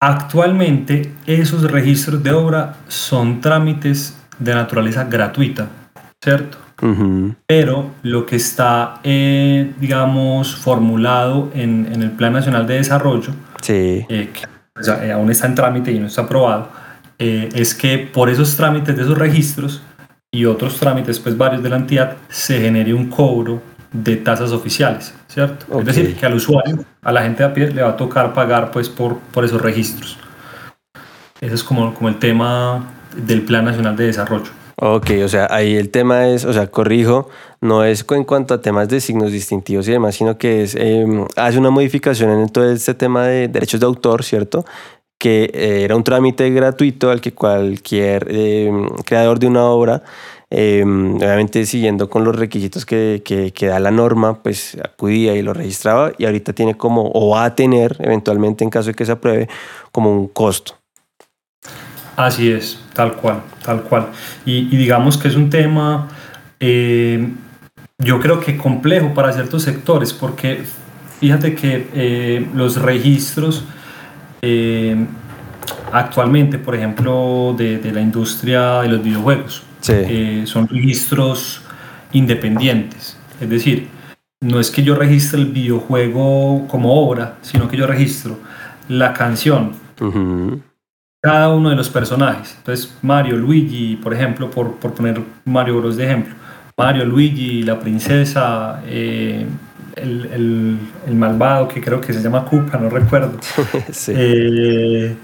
Actualmente 0.00 1.10
esos 1.26 1.62
registros 1.70 2.22
de 2.22 2.30
obra 2.30 2.76
son 2.86 3.40
trámites 3.40 4.16
de 4.38 4.54
naturaleza 4.54 5.04
gratuita, 5.04 5.68
¿cierto? 6.22 6.58
Pero 7.46 7.92
lo 8.02 8.26
que 8.26 8.36
está, 8.36 9.00
eh, 9.02 9.72
digamos, 9.80 10.54
formulado 10.54 11.50
en, 11.54 11.86
el 12.02 12.10
Plan 12.10 12.34
Nacional 12.34 12.66
de 12.66 12.74
Desarrollo, 12.74 13.32
sí. 13.66 14.06
Eh, 14.08 14.30
que 14.32 14.46
pues, 14.74 14.88
eh, 14.88 15.12
aún 15.12 15.30
está 15.30 15.46
en 15.46 15.54
trámite 15.54 15.92
y 15.92 15.98
no 15.98 16.06
está 16.06 16.22
aprobado, 16.22 16.68
es 17.18 17.74
que 17.74 17.98
por 17.98 18.28
esos 18.28 18.56
trámites 18.56 18.94
de 18.94 19.02
esos 19.02 19.16
registros 19.16 19.82
y 20.30 20.44
otros 20.44 20.78
trámites, 20.78 21.18
pues 21.18 21.36
varios 21.36 21.62
de 21.62 21.70
la 21.70 21.76
entidad, 21.76 22.16
se 22.28 22.60
genere 22.60 22.92
un 22.92 23.08
cobro 23.08 23.62
de 23.90 24.16
tasas 24.16 24.52
oficiales, 24.52 25.14
¿cierto? 25.28 25.80
Es 25.80 25.86
decir, 25.86 26.14
que 26.16 26.26
al 26.26 26.34
usuario, 26.34 26.84
a 27.02 27.12
la 27.12 27.22
gente 27.22 27.42
de 27.42 27.48
a 27.48 27.54
pie, 27.54 27.70
le 27.70 27.82
va 27.82 27.90
a 27.90 27.96
tocar 27.96 28.34
pagar 28.34 28.70
pues 28.70 28.90
por, 28.90 29.18
por 29.18 29.44
esos 29.44 29.60
registros. 29.62 30.18
Ese 31.40 31.54
es 31.54 31.64
como, 31.64 31.94
como 31.94 32.08
el 32.08 32.18
tema 32.18 32.84
del 33.16 33.42
Plan 33.42 33.64
Nacional 33.64 33.96
de 33.96 34.06
Desarrollo. 34.06 34.50
Ok, 34.78 35.10
o 35.24 35.28
sea, 35.28 35.48
ahí 35.50 35.74
el 35.74 35.90
tema 35.90 36.28
es, 36.28 36.44
o 36.44 36.52
sea, 36.52 36.66
corrijo, 36.70 37.28
no 37.62 37.82
es 37.84 38.04
en 38.10 38.24
cuanto 38.24 38.52
a 38.54 38.60
temas 38.60 38.88
de 38.88 39.00
signos 39.00 39.32
distintivos 39.32 39.88
y 39.88 39.92
demás, 39.92 40.16
sino 40.16 40.36
que 40.36 40.62
es, 40.62 40.74
em, 40.74 41.26
hace 41.36 41.58
una 41.58 41.70
modificación 41.70 42.30
en 42.30 42.48
todo 42.50 42.70
este 42.70 42.92
tema 42.94 43.26
de 43.26 43.48
derechos 43.48 43.80
de 43.80 43.86
autor, 43.86 44.22
¿cierto? 44.22 44.66
Que 45.18 45.44
eh, 45.54 45.84
era 45.84 45.96
un 45.96 46.04
trámite 46.04 46.50
gratuito 46.50 47.10
al 47.10 47.22
que 47.22 47.32
cualquier 47.32 48.26
em, 48.30 48.88
creador 49.04 49.38
de 49.38 49.46
una 49.46 49.64
obra 49.64 50.02
Em, 50.48 51.16
obviamente 51.16 51.66
siguiendo 51.66 52.08
con 52.08 52.22
los 52.22 52.36
requisitos 52.36 52.86
que, 52.86 53.22
que, 53.24 53.66
da 53.66 53.80
la 53.80 53.90
norma, 53.90 54.42
pues 54.44 54.76
acudía 54.82 55.34
y 55.34 55.42
lo 55.42 55.52
registraba 55.52 56.12
y 56.18 56.24
ahorita 56.24 56.52
tiene 56.52 56.76
como, 56.76 57.10
o 57.14 57.30
va 57.30 57.46
a 57.46 57.54
tener 57.56 57.96
eventualmente 57.98 58.62
en 58.62 58.70
caso 58.70 58.88
de 58.88 58.94
que 58.94 59.04
se 59.04 59.12
apruebe, 59.12 59.48
como 59.90 60.12
un 60.12 60.28
costo. 60.28 60.76
Así 62.16 62.50
es, 62.50 62.80
tal 62.94 63.12
cual, 63.14 63.42
tal 63.62 63.82
cual. 63.82 64.08
Y, 64.46 64.64
digamos 64.76 65.18
que 65.18 65.28
es 65.28 65.36
un 65.36 65.50
tema, 65.50 66.08
eh, 66.58 67.28
yo 67.98 68.20
creo 68.20 68.40
que 68.40 68.56
complejo 68.56 69.12
para 69.12 69.32
ciertos 69.32 69.62
sectores, 69.62 70.12
porque 70.14 70.64
fíjate 71.20 71.54
que 71.54 71.88
eh, 71.94 72.46
los 72.54 72.80
registros 72.80 73.64
eh, 74.40 74.96
actualmente, 75.92 76.58
por 76.58 76.74
ejemplo, 76.74 77.54
de, 77.56 77.78
de 77.78 77.92
la 77.92 78.00
industria 78.00 78.80
de 78.80 78.88
los 78.88 79.02
videojuegos, 79.02 79.62
son 80.46 80.68
registros 80.68 81.62
independientes. 82.12 83.16
Es 83.40 83.48
decir, 83.50 83.88
no 84.40 84.58
es 84.58 84.70
que 84.70 84.82
yo 84.82 84.94
registre 84.94 85.40
el 85.40 85.46
videojuego 85.46 86.66
como 86.68 86.94
obra, 86.94 87.36
sino 87.42 87.68
que 87.68 87.76
yo 87.76 87.86
registro 87.86 88.38
la 88.88 89.12
canción, 89.12 89.72
cada 91.26 91.48
uno 91.48 91.70
de 91.70 91.74
los 91.74 91.90
personajes. 91.90 92.54
Entonces, 92.56 92.94
Mario, 93.02 93.36
Luigi, 93.36 93.96
por 93.96 94.14
ejemplo, 94.14 94.48
por, 94.48 94.76
por 94.76 94.94
poner 94.94 95.20
Mario 95.44 95.80
Bros. 95.80 95.96
de 95.96 96.04
ejemplo. 96.04 96.36
Mario, 96.76 97.04
Luigi, 97.04 97.64
la 97.64 97.80
princesa, 97.80 98.80
eh, 98.86 99.44
el, 99.96 100.78
el, 101.04 101.14
malvado 101.16 101.66
que 101.66 101.80
creo 101.80 102.00
que 102.00 102.12
se 102.12 102.22
llama 102.22 102.44
Koopa, 102.44 102.78
no 102.78 102.88
recuerdo. 102.88 103.40
Eh, 104.08 105.16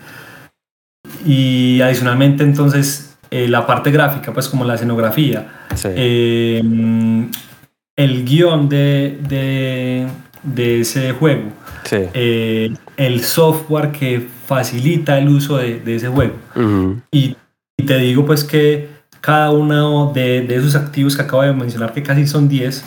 y 1.24 1.80
adicionalmente 1.80 2.42
entonces 2.42 3.16
eh, 3.30 3.46
la 3.46 3.64
parte 3.64 3.92
gráfica, 3.92 4.32
pues 4.32 4.48
como 4.48 4.64
la 4.64 4.74
escenografía, 4.74 5.46
eh, 5.84 6.60
el 7.94 8.24
guion 8.24 8.68
de, 8.68 9.20
de, 9.28 10.08
ese 10.57 11.12
juego, 11.12 11.50
eh, 11.90 12.74
el 12.96 13.22
software 13.22 13.92
que 13.92 14.26
facilita 14.46 15.18
el 15.18 15.28
uso 15.28 15.57
de, 15.59 15.83
ese 15.87 16.09
juego. 16.09 16.35
y, 17.11 17.37
te 17.85 17.98
digo 17.98 18.24
pues 18.24 18.44
que 18.44 18.88
cada 19.20 19.50
uno 19.50 20.12
de, 20.12 20.46
esos 20.55 20.76
activos 20.76 21.16
que 21.16 21.22
acabo 21.22 21.42
de 21.42 21.52
mencionar, 21.52 21.92
que 21.92 22.02
casi 22.02 22.26
son 22.26 22.48
10, 22.48 22.85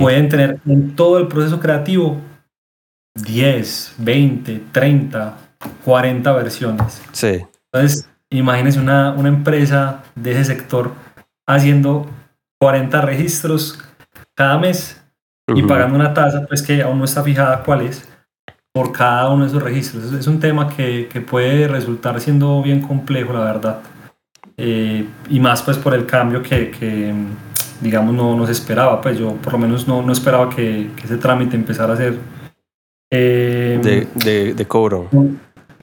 pueden 0.00 0.28
tener 0.28 0.60
en 0.66 0.96
todo 0.96 1.18
el 1.18 1.28
proceso 1.28 1.60
creativo 1.60 2.20
10, 3.14 3.94
20, 3.98 4.62
30, 4.72 5.36
40 5.84 6.32
versiones. 6.32 7.02
Sí. 7.12 7.44
Entonces, 7.72 8.08
Imagínense 8.30 8.80
una, 8.80 9.12
una 9.12 9.28
empresa 9.28 10.02
de 10.16 10.32
ese 10.32 10.44
sector 10.44 10.92
haciendo 11.46 12.10
40 12.58 13.00
registros 13.02 13.78
cada 14.34 14.58
mes 14.58 15.00
y 15.54 15.62
pagando 15.62 15.94
una 15.94 16.12
tasa 16.12 16.44
pues 16.46 16.62
que 16.62 16.82
aún 16.82 16.98
no 16.98 17.04
está 17.04 17.22
fijada 17.22 17.62
cuál 17.62 17.82
es 17.82 18.08
por 18.72 18.92
cada 18.92 19.30
uno 19.30 19.44
de 19.44 19.48
esos 19.48 19.62
registros. 19.62 20.12
Es 20.12 20.26
un 20.26 20.40
tema 20.40 20.68
que, 20.68 21.08
que 21.10 21.20
puede 21.20 21.68
resultar 21.68 22.20
siendo 22.20 22.62
bien 22.62 22.80
complejo, 22.82 23.32
la 23.32 23.40
verdad. 23.40 23.78
Eh, 24.56 25.06
y 25.30 25.40
más 25.40 25.62
pues 25.62 25.78
por 25.78 25.94
el 25.94 26.04
cambio 26.04 26.42
que, 26.42 26.70
que 26.70 27.14
digamos, 27.80 28.14
no 28.14 28.36
nos 28.36 28.50
esperaba. 28.50 29.00
Pues 29.00 29.18
yo 29.18 29.32
por 29.36 29.54
lo 29.54 29.60
menos 29.60 29.88
no, 29.88 30.02
no 30.02 30.12
esperaba 30.12 30.50
que, 30.50 30.90
que, 30.96 31.04
ese 31.04 31.16
trámite 31.16 31.56
empezara 31.56 31.94
a 31.94 31.96
ser... 31.96 32.18
Eh, 33.10 33.78
de, 33.82 34.08
de, 34.14 34.54
de, 34.54 34.66
cobro 34.66 35.08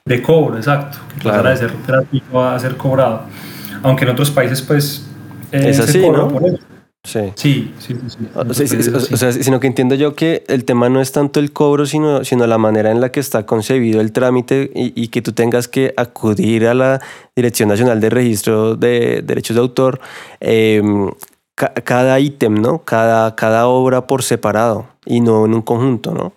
de 0.06 0.20
cobro, 0.20 0.58
exacto, 0.58 0.98
que 1.14 1.20
claro. 1.20 1.48
de 1.48 1.56
ser 1.56 1.72
gratuito 1.86 2.44
a 2.44 2.58
ser 2.58 2.76
cobrado. 2.76 3.22
Aunque 3.82 4.04
en 4.04 4.10
otros 4.10 4.30
países, 4.30 4.60
pues. 4.60 5.08
Eh, 5.50 5.70
es 5.70 5.80
así, 5.80 6.06
¿no? 6.06 6.28
Sí. 7.04 7.32
Sí, 7.34 7.74
sí, 7.78 7.94
sí, 8.06 8.28
O, 8.34 9.16
sea, 9.16 9.30
sino 9.30 9.60
que 9.60 9.66
entiendo 9.66 9.94
yo 9.94 10.14
que 10.14 10.42
el 10.48 10.64
tema 10.64 10.88
no 10.88 11.02
es 11.02 11.12
tanto 11.12 11.38
el 11.38 11.52
cobro, 11.52 11.84
sino, 11.84 12.24
sino 12.24 12.46
la 12.46 12.56
manera 12.56 12.90
en 12.90 13.02
la 13.02 13.12
que 13.12 13.20
está 13.20 13.44
concebido 13.44 14.00
el 14.00 14.10
trámite 14.10 14.70
y, 14.74 15.08
que 15.08 15.20
tú 15.20 15.32
tengas 15.32 15.68
que 15.68 15.92
acudir 15.98 16.66
a 16.66 16.72
la 16.72 17.02
Dirección 17.36 17.68
Nacional 17.68 18.00
de 18.00 18.08
Registro 18.08 18.74
de 18.74 19.20
Derechos 19.22 19.54
de 19.54 19.60
Autor 19.60 20.00
em, 20.40 21.10
cada 21.54 22.18
ítem, 22.20 22.54
¿no? 22.54 22.78
Cada, 22.84 23.36
cada 23.36 23.68
obra 23.68 24.06
por 24.06 24.22
separado 24.22 24.88
y 25.04 25.20
no 25.20 25.44
en 25.44 25.52
un 25.52 25.62
conjunto, 25.62 26.14
¿no? 26.14 26.32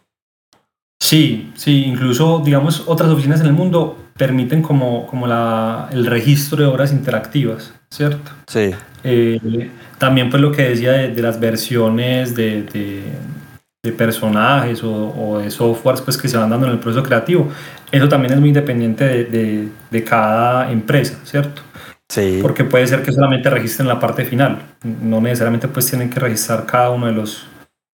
Sí, 0.99 1.51
sí, 1.55 1.85
incluso, 1.85 2.41
digamos, 2.43 2.83
otras 2.87 3.09
oficinas 3.09 3.39
en 3.39 3.47
el 3.47 3.53
mundo 3.53 3.95
permiten 4.17 4.61
como, 4.61 5.07
como 5.07 5.27
la, 5.27 5.87
el 5.91 6.05
registro 6.07 6.57
de 6.57 6.65
obras 6.65 6.91
interactivas, 6.91 7.73
¿cierto? 7.89 8.31
Sí. 8.47 8.71
Eh, 9.03 9.71
también 9.97 10.29
pues 10.29 10.41
lo 10.41 10.51
que 10.51 10.63
decía 10.69 10.93
de, 10.93 11.21
las 11.21 11.39
versiones 11.39 12.35
de, 12.35 12.63
de, 12.63 13.91
personajes 13.97 14.83
o, 14.83 14.91
o, 14.91 15.39
de 15.39 15.49
softwares 15.49 16.01
pues 16.01 16.17
que 16.17 16.27
se 16.27 16.37
van 16.37 16.49
dando 16.49 16.67
en 16.67 16.73
el 16.73 16.79
proceso 16.79 17.01
creativo, 17.03 17.49
eso 17.91 18.09
también 18.09 18.33
es 18.33 18.39
muy 18.39 18.49
independiente 18.49 19.05
de, 19.25 20.03
cada 20.03 20.71
empresa, 20.71 21.17
¿cierto? 21.23 21.61
Sí. 22.09 22.39
Porque 22.41 22.63
puede 22.63 22.87
ser 22.87 23.01
que 23.03 23.11
solamente 23.11 23.49
registren 23.49 23.87
la 23.87 23.99
parte 23.99 24.25
final, 24.25 24.61
no 24.83 25.21
necesariamente 25.21 25.67
pues 25.67 25.89
tienen 25.89 26.09
que 26.09 26.19
registrar 26.19 26.65
cada 26.65 26.89
uno 26.89 27.07
de 27.07 27.13
los, 27.13 27.47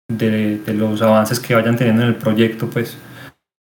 de, 0.08 0.62
los 0.68 1.02
avances 1.02 1.40
que 1.40 1.56
vayan 1.56 1.76
teniendo 1.76 2.04
en 2.04 2.10
el 2.10 2.16
proyecto, 2.16 2.70
pues. 2.70 2.98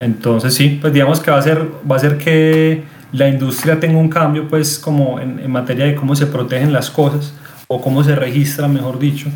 Entonces 0.00 0.54
sí, 0.54 0.78
pues 0.81 0.92
digamos 0.92 1.20
que 1.20 1.31
va 1.31 1.38
a 1.38 1.42
ser, 1.42 1.66
va 1.90 1.96
a 1.96 2.00
ser 2.00 2.18
que 2.18 2.85
la 3.12 3.28
industria 3.28 3.80
tenga 3.80 3.98
un 3.98 4.08
cambio, 4.08 4.48
pues 4.48 4.78
como 4.78 5.20
en, 5.20 5.38
en 5.38 5.50
materia 5.50 5.86
de 5.86 5.94
cómo 5.94 6.14
se 6.14 6.26
protegen 6.26 6.72
las 6.72 6.90
cosas 6.90 7.32
o 7.66 7.80
cómo 7.80 8.02
se 8.02 8.14
registra, 8.14 8.68
mejor 8.68 8.98
dicho, 8.98 9.28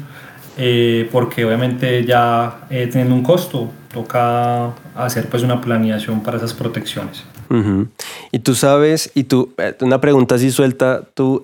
eh, 0.56 1.08
porque 1.12 1.44
obviamente 1.44 2.04
ya 2.04 2.61
eh, 2.70 2.88
teniendo 2.90 3.14
un 3.14 3.22
costo, 3.22 3.70
toca 3.92 4.70
hacer 4.96 5.28
pues 5.28 5.42
una 5.42 5.61
planeación 5.61 6.22
para 6.22 6.38
esas 6.38 6.54
protecciones. 6.54 7.24
Y 8.35 8.38
tú 8.38 8.55
sabes, 8.55 9.11
y 9.14 9.25
tú, 9.25 9.53
eh, 9.59 9.77
una 9.83 10.01
pregunta 10.01 10.37
así 10.37 10.51
suelta, 10.51 11.03
tú 11.14 11.40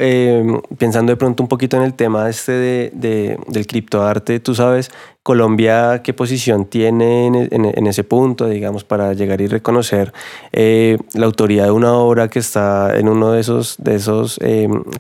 pensando 0.78 1.12
de 1.12 1.16
pronto 1.16 1.42
un 1.42 1.48
poquito 1.48 1.76
en 1.76 1.82
el 1.82 1.92
tema 1.92 2.30
este 2.30 2.52
de, 2.52 2.90
de, 2.94 3.38
del 3.46 3.66
criptoarte, 3.66 4.40
tú 4.40 4.54
sabes, 4.54 4.90
Colombia, 5.22 6.00
¿qué 6.02 6.14
posición 6.14 6.64
tiene 6.64 7.26
en, 7.26 7.36
en, 7.52 7.86
ese 7.86 8.04
punto, 8.04 8.48
digamos, 8.48 8.84
para 8.84 9.12
llegar 9.12 9.42
y 9.42 9.48
reconocer 9.48 10.14
la 10.52 11.26
autoría 11.26 11.64
de 11.64 11.70
una 11.70 11.92
obra 11.92 12.28
que 12.28 12.38
está 12.38 12.96
en 12.96 13.10
uno 13.10 13.32
de 13.32 13.40
esos, 13.40 13.76
de 13.78 13.94
esos 13.94 14.40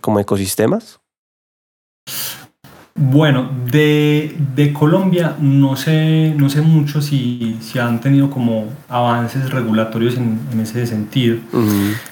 como 0.02 0.20
ecosistemas? 0.20 1.00
Bueno, 3.00 3.48
de, 3.70 4.34
de, 4.56 4.72
Colombia 4.72 5.36
no 5.40 5.76
sé, 5.76 6.34
no 6.36 6.50
sé 6.50 6.62
mucho 6.62 7.00
si, 7.00 7.56
si 7.60 7.78
han 7.78 8.00
tenido 8.00 8.28
como 8.28 8.66
avances 8.88 9.50
regulatorios 9.50 10.16
en, 10.16 10.40
en 10.52 10.60
ese 10.60 10.84
sentido. 10.84 11.36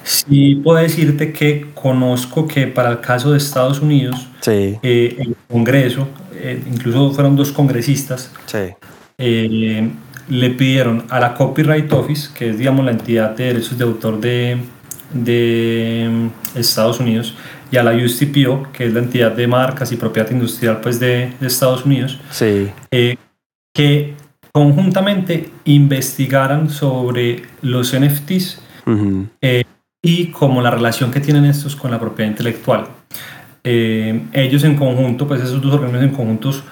Sí 0.04 0.60
puedo 0.62 0.78
decirte 0.78 1.32
que 1.32 1.66
conozco 1.74 2.46
que 2.46 2.68
para 2.68 2.90
el 2.90 3.00
caso 3.00 3.32
de 3.32 3.38
Estados 3.38 3.80
Unidos, 3.80 4.28
sí. 4.40 4.78
Eh, 4.80 5.16
el 5.18 5.36
Congreso, 5.48 6.06
eh, 6.34 6.62
incluso 6.72 7.10
fueron 7.12 7.34
dos 7.34 7.50
congresistas, 7.50 8.30
sí. 8.46 8.58
eh, 9.18 9.90
le 10.28 10.50
pidieron 10.50 11.04
a 11.08 11.18
la 11.18 11.34
Copyright 11.34 11.92
Office, 11.92 12.30
que 12.32 12.50
es 12.50 12.58
digamos 12.58 12.84
la 12.84 12.92
entidad 12.92 13.30
de 13.30 13.44
derechos 13.46 13.76
de 13.76 13.84
autor 13.84 14.20
de, 14.20 14.58
de 15.12 16.08
mm, 16.54 16.58
Estados 16.58 17.00
Unidos, 17.00 17.34
y 17.76 17.78
a 17.78 17.82
la 17.82 17.92
USTPO, 17.92 18.68
que 18.72 18.86
es 18.86 18.94
la 18.94 19.00
entidad 19.00 19.32
de 19.32 19.46
marcas 19.46 19.92
y 19.92 19.96
propiedad 19.96 20.30
industrial 20.30 20.80
pues, 20.80 20.98
de, 20.98 21.32
de 21.38 21.46
Estados 21.46 21.84
Unidos, 21.84 22.18
sí. 22.30 22.70
eh, 22.90 23.16
que 23.74 24.14
conjuntamente 24.50 25.50
investigaran 25.64 26.70
sobre 26.70 27.42
los 27.60 27.94
NFTs 27.94 28.62
eh, 29.42 29.64
y 30.02 30.28
como 30.28 30.62
la 30.62 30.70
relación 30.70 31.10
que 31.10 31.20
tienen 31.20 31.44
estos 31.44 31.76
con 31.76 31.90
la 31.90 32.00
propiedad 32.00 32.30
intelectual. 32.30 32.86
Eh, 33.62 34.22
ellos 34.32 34.64
en 34.64 34.76
conjunto, 34.76 35.28
pues 35.28 35.42
esos 35.42 35.60
dos 35.60 35.74
organismos 35.74 36.04
en 36.04 36.16
conjuntos, 36.16 36.64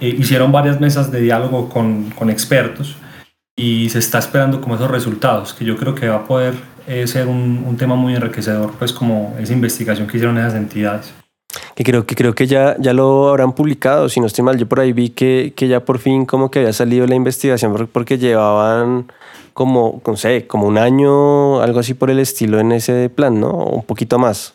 hicieron 0.00 0.50
varias 0.50 0.80
mesas 0.80 1.12
de 1.12 1.20
diálogo 1.20 1.68
con, 1.68 2.10
con 2.10 2.30
expertos 2.30 2.96
y 3.56 3.88
se 3.90 3.98
está 4.00 4.18
esperando 4.18 4.60
como 4.60 4.74
esos 4.74 4.90
resultados, 4.90 5.54
que 5.54 5.64
yo 5.64 5.76
creo 5.76 5.94
que 5.94 6.08
va 6.08 6.16
a 6.16 6.24
poder 6.24 6.54
eh, 6.88 7.06
ser 7.06 7.26
un, 7.26 7.64
un, 7.66 7.76
tema 7.76 7.94
muy 7.94 8.14
enriquecedor, 8.14 8.72
pues 8.78 8.92
como 8.92 9.36
esa 9.38 9.52
investigación 9.52 10.06
que 10.08 10.16
hicieron 10.16 10.38
esas 10.38 10.54
entidades. 10.54 11.12
Que 11.74 11.84
creo 11.84 12.06
que, 12.06 12.14
creo 12.14 12.34
que 12.34 12.46
ya, 12.46 12.76
ya 12.78 12.92
lo 12.92 13.28
habrán 13.28 13.52
publicado, 13.52 14.08
si 14.08 14.20
no 14.20 14.26
estoy 14.26 14.44
mal, 14.44 14.58
yo 14.58 14.66
por 14.66 14.80
ahí 14.80 14.92
vi 14.92 15.10
que, 15.10 15.52
que 15.54 15.68
ya 15.68 15.84
por 15.84 15.98
fin 15.98 16.26
como 16.26 16.50
que 16.50 16.60
había 16.60 16.72
salido 16.72 17.06
la 17.06 17.14
investigación 17.14 17.88
porque 17.92 18.18
llevaban 18.18 19.12
como, 19.54 20.02
no 20.06 20.16
sé, 20.16 20.46
como 20.46 20.66
un 20.66 20.78
año, 20.78 21.60
algo 21.60 21.80
así 21.80 21.94
por 21.94 22.10
el 22.10 22.18
estilo 22.18 22.58
en 22.58 22.72
ese 22.72 23.08
plan, 23.10 23.40
¿no? 23.40 23.52
Un 23.52 23.82
poquito 23.84 24.18
más. 24.18 24.54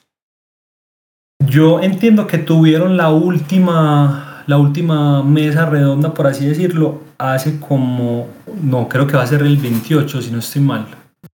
Yo 1.46 1.82
entiendo 1.82 2.28
que 2.28 2.38
tuvieron 2.38 2.96
la 2.98 3.10
última 3.10 4.34
la 4.46 4.58
última 4.58 5.24
mesa 5.24 5.66
redonda, 5.66 6.14
por 6.14 6.28
así 6.28 6.46
decirlo, 6.46 7.02
hace 7.18 7.60
como, 7.60 8.28
no, 8.62 8.90
creo 8.90 9.08
que 9.08 9.16
va 9.16 9.24
a 9.24 9.28
ser 9.28 9.42
el 9.42 9.58
28, 9.58 10.22
si 10.22 10.32
no 10.32 10.40
estoy 10.40 10.62
mal. 10.62 10.86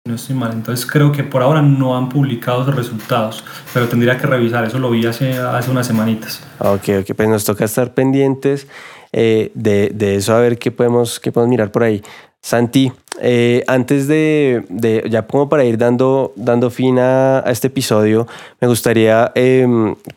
No 0.09 0.15
estoy 0.15 0.35
mal. 0.35 0.53
Entonces 0.53 0.85
creo 0.87 1.13
que 1.13 1.23
por 1.23 1.43
ahora 1.43 1.63
no 1.63 1.97
han 1.97 2.09
publicado 2.09 2.65
sus 2.65 2.75
resultados, 2.75 3.45
pero 3.73 3.87
tendría 3.89 4.19
que 4.19 4.27
revisar. 4.27 4.65
Eso 4.65 4.79
lo 4.79 4.91
vi 4.91 5.07
hace, 5.07 5.37
hace 5.39 5.71
unas 5.71 5.87
semanitas. 5.87 6.43
Ok, 6.59 6.89
ok, 7.01 7.15
pues 7.15 7.29
nos 7.29 7.45
toca 7.45 7.65
estar 7.65 7.95
pendientes 7.95 8.67
eh, 9.13 9.53
de, 9.55 9.91
de, 9.95 10.17
eso, 10.17 10.35
a 10.35 10.41
ver 10.41 10.59
qué 10.59 10.71
podemos, 10.71 11.21
qué 11.21 11.31
podemos 11.31 11.51
mirar 11.51 11.71
por 11.71 11.85
ahí. 11.85 12.03
Santi, 12.41 12.93
eh, 13.21 13.65
antes 13.67 14.07
de, 14.07 14.65
de, 14.69 15.05
ya 15.11 15.27
como 15.27 15.49
para 15.49 15.65
ir 15.65 15.77
dando, 15.77 16.33
dando 16.37 16.71
fin 16.71 16.99
a, 16.99 17.43
este 17.47 17.67
episodio, 17.67 18.27
me 18.61 18.69
gustaría 18.69 19.33
eh, 19.35 19.67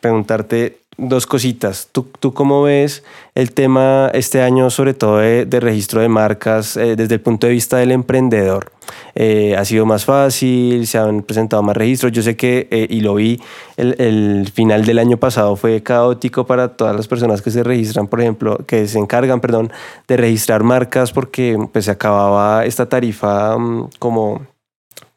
preguntarte 0.00 0.81
dos 1.08 1.26
cositas. 1.26 1.88
¿Tú, 1.92 2.06
¿Tú, 2.20 2.32
cómo 2.32 2.62
ves 2.62 3.02
el 3.34 3.52
tema 3.52 4.10
este 4.14 4.42
año, 4.42 4.70
sobre 4.70 4.94
todo 4.94 5.18
de, 5.18 5.44
de 5.46 5.60
registro 5.60 6.00
de 6.00 6.08
marcas, 6.08 6.76
eh, 6.76 6.96
desde 6.96 7.14
el 7.14 7.20
punto 7.20 7.46
de 7.46 7.52
vista 7.52 7.76
del 7.78 7.92
emprendedor? 7.92 8.72
Eh, 9.14 9.54
¿Ha 9.56 9.64
sido 9.64 9.86
más 9.86 10.04
fácil? 10.04 10.86
¿Se 10.86 10.98
han 10.98 11.22
presentado 11.22 11.62
más 11.62 11.76
registros? 11.76 12.12
Yo 12.12 12.22
sé 12.22 12.36
que, 12.36 12.68
eh, 12.70 12.86
y 12.88 13.00
lo 13.00 13.14
vi, 13.14 13.40
el, 13.76 13.94
el, 13.98 14.50
final 14.52 14.84
del 14.84 14.98
año 14.98 15.16
pasado 15.16 15.56
fue 15.56 15.82
caótico 15.82 16.46
para 16.46 16.76
todas 16.76 16.96
las 16.96 17.08
personas 17.08 17.42
que 17.42 17.50
se 17.50 17.62
registran, 17.62 18.06
por 18.06 18.20
ejemplo, 18.20 18.58
que 18.66 18.86
se 18.88 18.98
encargan, 18.98 19.40
perdón, 19.40 19.72
de 20.08 20.16
registrar 20.16 20.62
marcas 20.62 21.12
porque 21.12 21.58
pues, 21.72 21.84
se 21.86 21.90
acababa 21.90 22.64
esta 22.64 22.88
tarifa 22.88 23.56
um, 23.56 23.88
como 23.98 24.51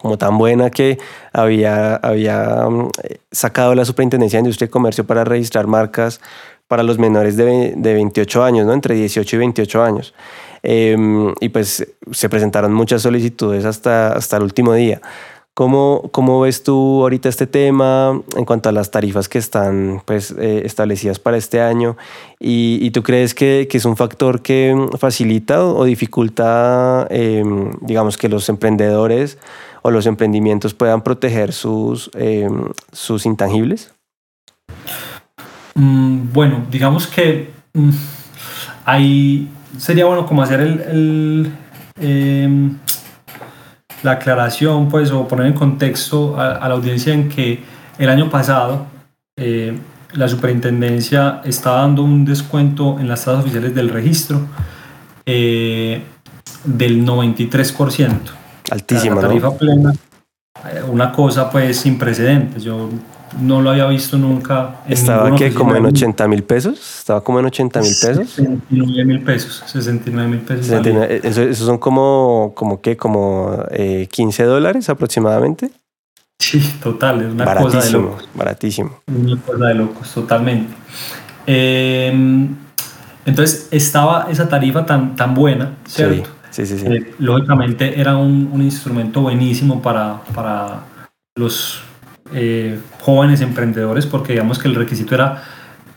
como 0.05 0.19
tan 0.19 0.37
buena 0.37 0.69
que 0.69 0.99
había, 1.33 1.95
había 1.95 2.69
mm, 2.69 2.89
sacado 3.31 3.73
la 3.73 3.85
Superintendencia 3.85 4.37
de 4.37 4.41
Industria 4.41 4.67
y 4.67 4.69
Comercio 4.69 5.03
para 5.03 5.23
registrar 5.23 5.65
marcas 5.65 6.21
para 6.67 6.83
los 6.83 6.99
menores 6.99 7.37
de, 7.37 7.73
de 7.75 7.93
28 7.95 8.43
años, 8.43 8.67
¿no? 8.67 8.73
entre 8.73 8.93
18 8.93 9.35
y 9.35 9.39
28 9.39 9.83
años. 9.83 10.13
Eh, 10.61 10.95
y 11.39 11.49
pues 11.49 11.87
se 12.11 12.29
presentaron 12.29 12.71
muchas 12.71 13.01
solicitudes 13.01 13.65
hasta, 13.65 14.13
hasta 14.13 14.37
el 14.37 14.43
último 14.43 14.73
día. 14.73 15.01
¿Cómo, 15.55 16.09
¿Cómo 16.11 16.41
ves 16.41 16.63
tú 16.63 17.01
ahorita 17.01 17.29
este 17.29 17.47
tema 17.47 18.21
en 18.35 18.43
cuanto 18.43 18.67
a 18.67 18.73
las 18.73 18.91
tarifas 18.91 19.29
que 19.29 19.37
están 19.37 20.03
pues, 20.05 20.35
eh, 20.37 20.63
establecidas 20.65 21.17
para 21.17 21.37
este 21.37 21.61
año? 21.61 21.95
¿Y, 22.41 22.77
y 22.81 22.91
tú 22.91 23.01
crees 23.03 23.33
que, 23.33 23.65
que, 23.71 23.77
es 23.77 23.85
un 23.85 23.95
factor 23.95 24.41
que 24.41 24.75
facilita 24.99 25.63
o 25.65 25.85
dificulta, 25.85 27.07
eh, 27.09 27.41
digamos, 27.79 28.17
que 28.17 28.27
los 28.27 28.49
emprendedores 28.49 29.37
o 29.85 29.91
los 29.91 30.07
emprendimientos 30.07 30.73
puedan 30.73 31.03
proteger 31.03 31.53
sus, 31.53 32.09
eh, 32.15 32.49
sus 32.91 33.27
intangibles? 33.27 33.93
Mm, 35.75 36.33
bueno, 36.33 36.65
digamos 36.71 37.05
que 37.05 37.51
mm, 37.71 37.91
ahí 38.83 39.47
sería 39.77 40.05
bueno 40.05 40.25
como 40.25 40.41
hacer 40.41 40.61
el, 40.61 41.51
eh, 42.01 42.69
la 44.01 44.13
aclaración, 44.13 44.89
pues, 44.89 45.11
o 45.11 45.27
poner 45.27 45.45
en 45.45 45.53
contexto 45.53 46.35
a, 46.35 46.67
la 46.67 46.73
audiencia 46.73 47.13
en 47.13 47.29
que 47.29 47.61
el 47.99 48.09
año 48.09 48.31
pasado 48.31 48.87
eh, 49.37 49.77
la 50.13 50.27
superintendencia 50.27 51.41
estaba 51.45 51.81
dando 51.81 52.01
un 52.01 52.25
descuento 52.25 52.99
en 52.99 53.07
las 53.07 53.25
tasas 53.25 53.41
oficiales 53.41 53.75
del 53.75 53.89
registro 53.89 54.47
eh, 55.27 56.01
del 56.63 57.05
93%. 57.05 58.44
Altísima, 58.71 59.15
la 59.15 59.21
tarifa 59.21 59.47
¿no? 59.47 59.57
plena, 59.57 59.93
eh, 60.71 60.83
una 60.87 61.11
cosa 61.11 61.49
pues 61.49 61.77
sin 61.77 61.97
precedentes. 61.97 62.63
Yo 62.63 62.89
no 63.39 63.61
lo 63.61 63.71
había 63.71 63.85
visto 63.87 64.17
nunca. 64.17 64.81
En 64.85 64.93
¿Estaba 64.93 65.35
que 65.35 65.53
como 65.53 65.75
en 65.75 65.85
80 65.85 66.27
mil 66.27 66.43
pesos? 66.43 66.99
¿Estaba 66.99 67.21
como 67.23 67.39
en 67.39 67.45
80 67.45 67.81
mil 67.81 67.95
pesos? 68.01 68.29
69 68.29 69.05
mil 69.05 69.21
pesos, 69.21 69.63
69 69.67 70.29
mil 70.29 70.39
pesos. 70.39 70.65
69, 70.67 71.21
eso, 71.23 71.41
eso, 71.41 71.65
son 71.65 71.77
como, 71.77 72.53
como 72.55 72.81
¿qué? 72.81 72.95
Como 72.97 73.57
eh, 73.71 74.07
15 74.11 74.43
dólares 74.43 74.89
aproximadamente. 74.89 75.71
Sí, 76.39 76.59
total, 76.81 77.21
es 77.21 77.31
una 77.31 77.45
baratísimo, 77.45 77.81
cosa 77.81 77.87
de 77.87 78.03
locos. 78.03 78.29
Baratísimo. 78.33 78.99
Una 79.07 79.41
cosa 79.41 79.65
de 79.65 79.73
locos, 79.73 80.13
totalmente. 80.13 80.73
Eh, 81.47 82.47
entonces 83.25 83.67
estaba 83.71 84.27
esa 84.29 84.47
tarifa 84.47 84.85
tan, 84.85 85.15
tan 85.15 85.33
buena, 85.33 85.73
¿cierto? 85.87 86.15
Sí, 86.15 86.23
sí, 86.63 86.77
sí. 86.79 86.85
Eh, 86.85 87.13
lógicamente 87.19 87.99
era 87.99 88.15
un, 88.15 88.49
un, 88.53 88.61
instrumento 88.61 89.21
buenísimo 89.21 89.81
para, 89.81 90.21
para 90.33 90.83
los 91.35 91.81
eh, 92.33 92.79
jóvenes 93.01 93.41
emprendedores 93.41 94.05
porque 94.05 94.33
digamos 94.33 94.59
que 94.59 94.67
el 94.67 94.75
requisito 94.75 95.15
era 95.15 95.43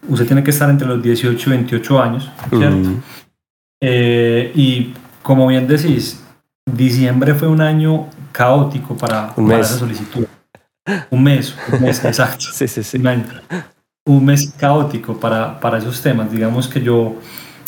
usted 0.09 0.27
tiene 0.27 0.42
que 0.42 0.51
estar 0.51 0.71
entre 0.71 0.88
los 0.88 1.03
18 1.03 1.51
y 1.51 1.53
28 1.53 2.03
años, 2.03 2.31
¿cierto? 2.49 2.88
Uh 2.88 3.01
-huh. 3.81 4.51
y 4.55 4.94
como 5.23 5.47
bien 5.47 5.66
decís, 5.66 6.23
diciembre 6.64 7.35
fue 7.35 7.49
un 7.49 7.61
año 7.61 8.09
caótico 8.33 8.97
para, 8.97 9.33
un 9.37 9.47
para 9.47 9.59
mes. 9.59 9.71
esa 9.71 9.79
solicitud. 9.79 10.27
Un 11.11 11.23
mes, 11.23 11.55
un 11.73 11.83
mes, 11.83 12.03
exacto. 12.05 12.47
sí, 12.53 12.66
sí, 12.66 12.83
sí. 12.83 12.97
Un, 12.97 13.07
año. 13.07 13.25
un 14.07 14.25
mes 14.25 14.53
caótico 14.57 15.18
para, 15.18 15.61
para 15.61 15.79
esos 15.79 16.01
temas. 16.01 16.31
Digamos 16.31 16.66
que 16.68 16.81
yo 16.81 17.16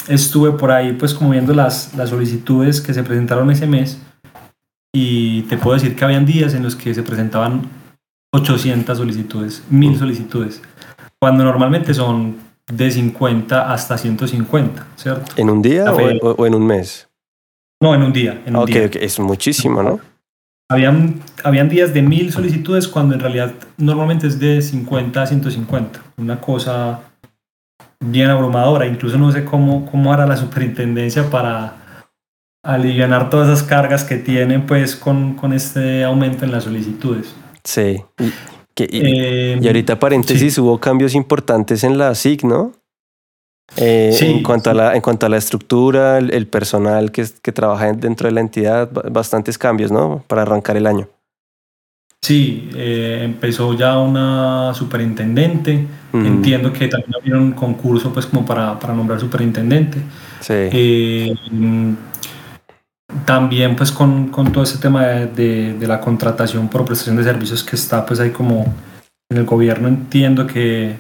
estuve 0.09 0.53
por 0.53 0.71
ahí 0.71 0.93
pues 0.93 1.15
como 1.15 1.31
viendo 1.31 1.53
las, 1.53 1.95
las 1.95 2.11
solicitudes 2.11 2.81
que 2.81 2.95
se 2.95 3.03
presentaron 3.03 3.51
ese 3.51 3.67
mes 3.67 3.99
y 4.93 5.43
te 5.43 5.57
puedo 5.57 5.75
decir 5.75 5.95
que 5.95 6.05
habían 6.05 6.27
días 6.27 6.55
en 6.55 6.63
los 6.63 6.75
que 6.75 6.95
se 6.95 7.03
presentaban 7.03 7.63
800 8.33 8.97
solicitudes, 8.97 9.63
1000 9.71 9.99
solicitudes, 9.99 10.63
cuando 11.21 11.45
normalmente 11.45 11.95
son 11.95 12.37
de 12.67 12.91
50 12.91 13.73
hasta 13.73 13.99
150, 13.99 14.87
¿cierto? 14.97 15.33
¿En 15.37 15.51
un 15.51 15.63
día 15.63 15.93
o, 15.93 16.47
en 16.47 16.55
un 16.55 16.67
mes? 16.67 17.09
No, 17.81 17.95
en 17.95 18.03
un 18.03 18.13
día. 18.13 18.43
En 18.47 18.57
un 18.57 18.67
día. 18.67 18.85
es 18.85 19.19
muchísimo, 19.19 19.83
¿no? 19.83 20.01
Habían, 20.69 21.21
habían 21.43 21.69
días 21.69 21.93
de 21.93 22.03
mil 22.03 22.33
solicitudes 22.33 22.87
cuando 22.87 23.15
en 23.15 23.21
realidad 23.21 23.53
normalmente 23.77 24.29
es 24.29 24.39
de 24.39 24.63
50 24.63 25.21
a 25.21 25.27
150. 25.27 26.01
Una 26.19 26.41
cosa 26.41 27.01
bien 28.01 28.31
abrumadora. 28.31 28.87
Incluso 28.87 29.19
no 29.19 29.31
sé 29.31 29.45
cómo, 29.45 29.89
cómo 29.91 30.13
hará 30.13 30.27
la 30.27 30.37
superintendencia 30.37 31.31
para 31.31 31.77
aliviar 32.63 33.31
todas 33.31 33.49
esas 33.49 33.63
cargas 33.67 34.05
que 34.05 34.17
tienen 34.17 34.67
pues 34.67 34.97
con, 34.97 35.35
con 35.35 35.53
este 35.53 36.05
aumento 36.05 36.45
en 36.45 36.53
las 36.53 36.65
solicitudes. 36.65 37.35
Sí. 37.65 38.03
Y, 38.77 38.97
y, 38.97 39.67
ahorita 39.67 39.99
paréntesis 39.99 40.57
hubo 40.57 40.79
cambios 40.79 41.15
importantes 41.15 41.85
en 41.85 41.99
la 41.99 42.15
SIC, 42.15 42.45
¿no? 42.45 42.73
Eh, 43.77 44.17
en, 44.21 44.43
cuanto 44.43 44.71
a 44.71 44.75
la, 44.75 44.97
en 44.97 45.03
cuanto 45.03 45.27
a 45.27 45.29
la 45.29 45.37
estructura, 45.37 46.19
el, 46.19 46.47
personal 46.47 47.13
que, 47.13 47.27
que, 47.43 47.53
trabaja 47.53 47.93
dentro 47.93 48.27
de 48.27 48.33
la 48.33 48.41
entidad, 48.41 48.91
bastantes 49.11 49.59
cambios, 49.59 49.93
¿no? 49.93 50.25
Para 50.27 50.43
arrancar 50.43 50.77
el 50.77 50.87
año. 50.87 51.09
Sí, 52.23 52.71
eh, 52.75 53.23
empezó 53.25 53.75
ya 53.75 53.99
una 53.99 54.75
superintendente. 54.75 55.87
Entiendo 56.13 56.73
que 56.73 56.89
también 56.89 57.15
había 57.15 57.37
un 57.37 57.53
concurso 57.53 58.13
pues 58.13 58.27
como 58.27 58.45
para, 58.45 58.79
para 58.79 58.95
nombrar 58.95 59.21
superintendente. 59.21 59.99
Sí. 60.41 60.55
Eh, 60.55 61.35
también 63.25 63.77
pues 63.77 63.91
con, 63.91 64.29
con, 64.29 64.53
todo 64.53 64.65
ese 64.65 64.79
tema 64.79 65.05
de, 65.07 65.75
de, 65.75 65.87
la 65.87 66.01
contratación 66.01 66.69
por 66.69 66.85
prestación 66.85 67.17
de 67.17 67.25
servicios 67.25 67.65
que 67.65 67.77
está 67.77 68.05
pues 68.07 68.21
ahí 68.21 68.31
como 68.31 68.73
en 69.29 69.39
el 69.39 69.45
gobierno 69.45 69.89
entiendo 69.89 70.47
que, 70.47 70.97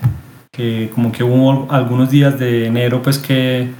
que 0.50 0.90
como 0.92 1.12
que 1.12 1.22
hubo 1.22 1.70
algunos 1.70 2.10
días 2.10 2.38
de 2.38 2.66
enero 2.66 3.00
pues 3.02 3.18
que 3.18 3.70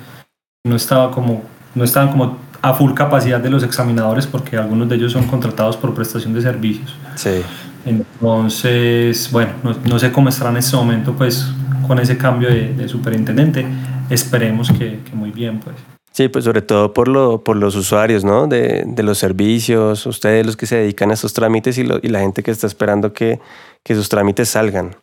no 0.64 0.76
estaba 0.76 1.10
como 1.10 1.42
no 1.74 1.84
estaban 1.84 2.10
como 2.10 2.38
a 2.62 2.74
full 2.74 2.92
capacidad 2.94 3.40
de 3.40 3.50
los 3.50 3.62
examinadores 3.62 4.26
porque 4.26 4.56
algunos 4.56 4.88
de 4.88 4.96
ellos 4.96 5.12
son 5.12 5.26
contratados 5.26 5.76
por 5.76 5.94
prestación 5.94 6.34
de 6.34 6.42
servicios. 6.42 6.94
Sí. 7.14 7.42
Entonces, 7.84 9.30
bueno, 9.32 9.52
no, 9.62 9.74
no 9.84 9.98
sé 9.98 10.12
cómo 10.12 10.28
estará 10.28 10.50
en 10.50 10.58
este 10.58 10.76
momento 10.76 11.14
pues 11.14 11.46
con 11.86 11.98
ese 11.98 12.16
cambio 12.18 12.48
de, 12.48 12.74
de 12.74 12.88
superintendente. 12.88 13.66
Esperemos 14.10 14.70
que, 14.70 15.00
que, 15.00 15.14
muy 15.14 15.30
bien 15.30 15.60
pues. 15.60 15.76
Sí, 16.12 16.28
pues 16.28 16.44
sobre 16.44 16.60
todo 16.60 16.92
por, 16.92 17.08
lo, 17.08 17.42
por 17.44 17.56
los 17.56 17.76
usuarios, 17.76 18.24
¿no? 18.24 18.46
De, 18.48 18.84
de 18.86 19.02
los 19.02 19.18
servicios, 19.18 20.04
ustedes 20.06 20.44
los 20.44 20.56
que 20.56 20.66
se 20.66 20.76
dedican 20.76 21.10
a 21.10 21.14
esos 21.14 21.32
trámites 21.32 21.78
y, 21.78 21.84
lo, 21.84 22.00
y 22.02 22.08
la 22.08 22.20
gente 22.20 22.42
que 22.42 22.50
está 22.50 22.66
esperando 22.66 23.12
que, 23.12 23.40
que 23.84 23.94
sus 23.94 24.08
trámites 24.08 24.48
salgan. 24.48 24.96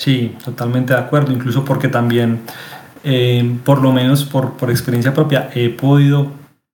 Sí, 0.00 0.34
totalmente 0.42 0.94
de 0.94 0.98
acuerdo, 0.98 1.30
incluso 1.30 1.62
porque 1.62 1.88
también, 1.88 2.40
eh, 3.04 3.58
por 3.64 3.80
lo 3.82 3.92
menos 3.92 4.24
por, 4.24 4.52
por, 4.54 4.70
experiencia 4.70 5.14
propia, 5.14 5.50
he 5.54 5.68
podido 5.70 6.28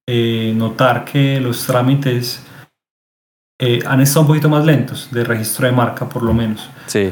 eh, 0.08 0.52
notar 0.56 1.04
que 1.04 1.40
los 1.40 1.66
trámites 1.66 2.42
eh, 3.60 3.80
han 3.86 4.00
estado 4.00 4.22
un 4.22 4.26
poquito 4.28 4.48
más 4.48 4.64
lentos 4.64 5.08
de 5.10 5.24
registro 5.24 5.66
de 5.66 5.72
marca, 5.72 6.08
por 6.08 6.22
lo 6.22 6.34
menos. 6.34 6.68
Sí. 6.86 7.10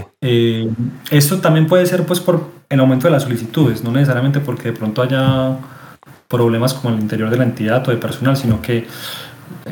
esto 1.11 1.38
también 1.40 1.66
puede 1.66 1.85
ser 1.87 2.05
pues 2.07 2.20
por 2.20 2.48
el 2.68 2.81
aumento 2.81 3.07
de 3.07 3.12
las 3.12 3.24
solicitudes, 3.24 3.83
no 3.83 3.90
necesariamente 3.90 4.40
porque 4.40 4.70
de 4.70 4.72
pronto 4.72 5.03
haya 5.03 5.57
problemas 6.29 6.74
como 6.74 6.90
en 6.90 6.96
el 6.96 7.03
interior 7.03 7.31
de 7.31 7.37
la 7.37 7.44
entidad 7.44 7.87
o 7.88 7.90
de 7.90 7.96
personal, 7.96 8.37
sino 8.37 8.62
que 8.62 8.87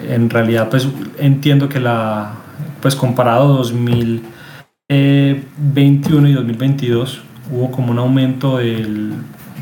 en 0.09 0.28
realidad 0.28 0.68
pues 0.70 0.88
entiendo 1.18 1.68
que 1.68 1.81
la, 1.81 2.35
pues 2.81 2.96
comparado 2.96 3.55
2000 3.59 4.22
2021 4.92 6.28
y 6.28 6.33
2022 6.35 7.22
hubo 7.50 7.70
como 7.70 7.92
un 7.92 7.98
aumento 7.98 8.59
del, 8.59 9.14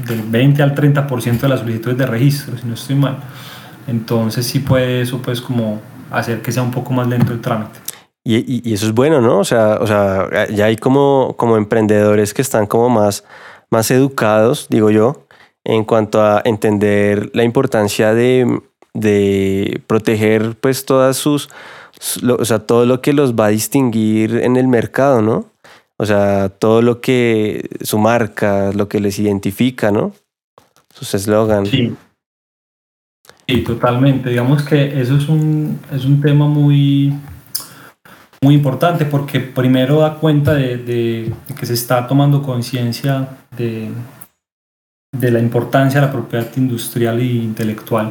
del 0.07 0.23
20 0.23 0.63
al 0.63 0.75
30% 0.75 1.41
de 1.41 1.49
las 1.49 1.61
solicitudes 1.61 1.99
de 1.99 2.07
registro, 2.07 2.57
si 2.59 2.67
no 2.67 2.75
estoy 2.75 2.97
mal. 2.97 3.19
Entonces 3.87 4.47
sí 4.47 4.61
puede 4.61 5.03
eso 5.03 5.21
pues 5.23 5.41
como 5.41 5.81
hacer 6.11 6.43
que 6.43 6.53
sea 6.53 6.63
un 6.63 6.71
poco 6.71 6.93
más 6.93 7.09
lento 7.09 7.33
el 7.33 7.41
trámite. 7.41 7.79
Y, 8.23 8.69
y, 8.69 8.75
eso 8.75 8.87
es 8.87 8.93
bueno, 8.93 9.23
¿no? 9.23 9.39
O 9.39 9.45
sea, 9.45 9.79
o 9.81 9.87
sea, 9.87 10.47
ya 10.49 10.67
hay 10.67 10.77
como, 10.77 11.35
como 11.39 11.57
emprendedores 11.57 12.35
que 12.35 12.43
están 12.43 12.67
como 12.67 12.91
más, 12.91 13.25
más 13.71 13.91
educados, 13.91 14.67
digo 14.69 14.91
yo, 14.91 15.27
en 15.65 15.85
cuanto 15.85 16.23
a 16.23 16.43
entender 16.45 17.31
la 17.33 17.45
importancia 17.45 18.13
de, 18.13 18.61
de 18.93 19.83
proteger 19.87 20.55
pues 20.61 20.85
todas 20.85 21.17
sus 21.17 21.49
o 22.39 22.45
sea, 22.45 22.61
todo 22.61 22.87
lo 22.87 23.03
que 23.03 23.13
los 23.13 23.35
va 23.35 23.47
a 23.47 23.51
distinguir 23.51 24.37
en 24.37 24.57
el 24.57 24.69
mercado, 24.69 25.21
¿no? 25.21 25.50
O 26.01 26.07
sea, 26.07 26.49
todo 26.49 26.81
lo 26.81 27.03
que 27.03 27.69
su 27.83 27.99
marca, 27.99 28.73
lo 28.73 28.89
que 28.89 29.01
les 29.01 29.19
identifica, 29.19 29.91
¿no? 29.91 30.15
Sus 30.95 31.13
eslogans. 31.13 31.69
Sí. 31.69 31.95
sí, 33.47 33.63
totalmente. 33.63 34.31
Digamos 34.31 34.63
que 34.63 34.99
eso 34.99 35.17
es 35.17 35.29
un, 35.29 35.79
es 35.93 36.07
un 36.07 36.23
tema 36.23 36.47
muy, 36.47 37.13
muy 38.41 38.55
importante 38.55 39.05
porque 39.05 39.41
primero 39.41 40.01
da 40.01 40.15
cuenta 40.15 40.55
de, 40.55 40.79
de 40.79 41.35
que 41.59 41.67
se 41.67 41.75
está 41.75 42.07
tomando 42.07 42.43
conciencia 42.43 43.37
de, 43.59 43.91
de 45.15 45.31
la 45.31 45.41
importancia 45.41 46.01
de 46.01 46.07
la 46.07 46.13
propiedad 46.13 46.49
industrial 46.57 47.21
e 47.21 47.25
intelectual 47.27 48.11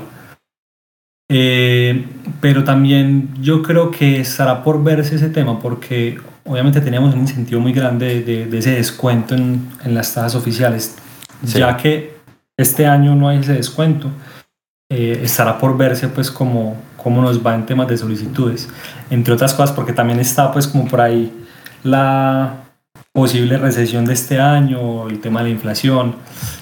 eh, 1.31 2.05
pero 2.41 2.63
también 2.63 3.29
yo 3.39 3.61
creo 3.61 3.91
que 3.91 4.19
estará 4.19 4.63
por 4.63 4.83
verse 4.83 5.15
ese 5.15 5.29
tema 5.29 5.59
porque 5.59 6.19
obviamente 6.45 6.81
teníamos 6.81 7.13
un 7.13 7.21
incentivo 7.21 7.61
muy 7.61 7.73
grande 7.73 8.21
de, 8.21 8.57
ese 8.57 8.71
descuento 8.71 9.35
en, 9.35 9.69
en, 9.83 9.93
las 9.93 10.13
tasas 10.13 10.35
oficiales. 10.35 10.95
Ya 11.43 11.77
que 11.77 12.17
este 12.57 12.85
año 12.85 13.15
no 13.15 13.29
hay 13.29 13.39
ese 13.39 13.53
descuento, 13.53 14.11
eh, 14.91 15.21
estará 15.23 15.57
por 15.57 15.77
verse 15.77 16.07
pues 16.07 16.31
como 16.31 16.75
cómo 16.97 17.21
nos 17.21 17.45
va 17.45 17.55
en 17.55 17.65
temas 17.65 17.87
de 17.87 17.97
solicitudes. 17.97 18.67
Entre 19.09 19.33
otras 19.33 19.53
cosas 19.53 19.73
porque 19.73 19.93
también 19.93 20.19
está 20.19 20.51
pues 20.51 20.67
como 20.67 20.87
por 20.87 20.99
ahí 20.99 21.31
la 21.83 22.63
posible 23.13 23.57
recesión 23.57 24.05
de 24.05 24.13
este 24.13 24.39
año, 24.39 25.07
el 25.07 25.21
tema 25.21 25.41
de 25.41 25.45
la 25.45 25.51
inflación. 25.51 26.15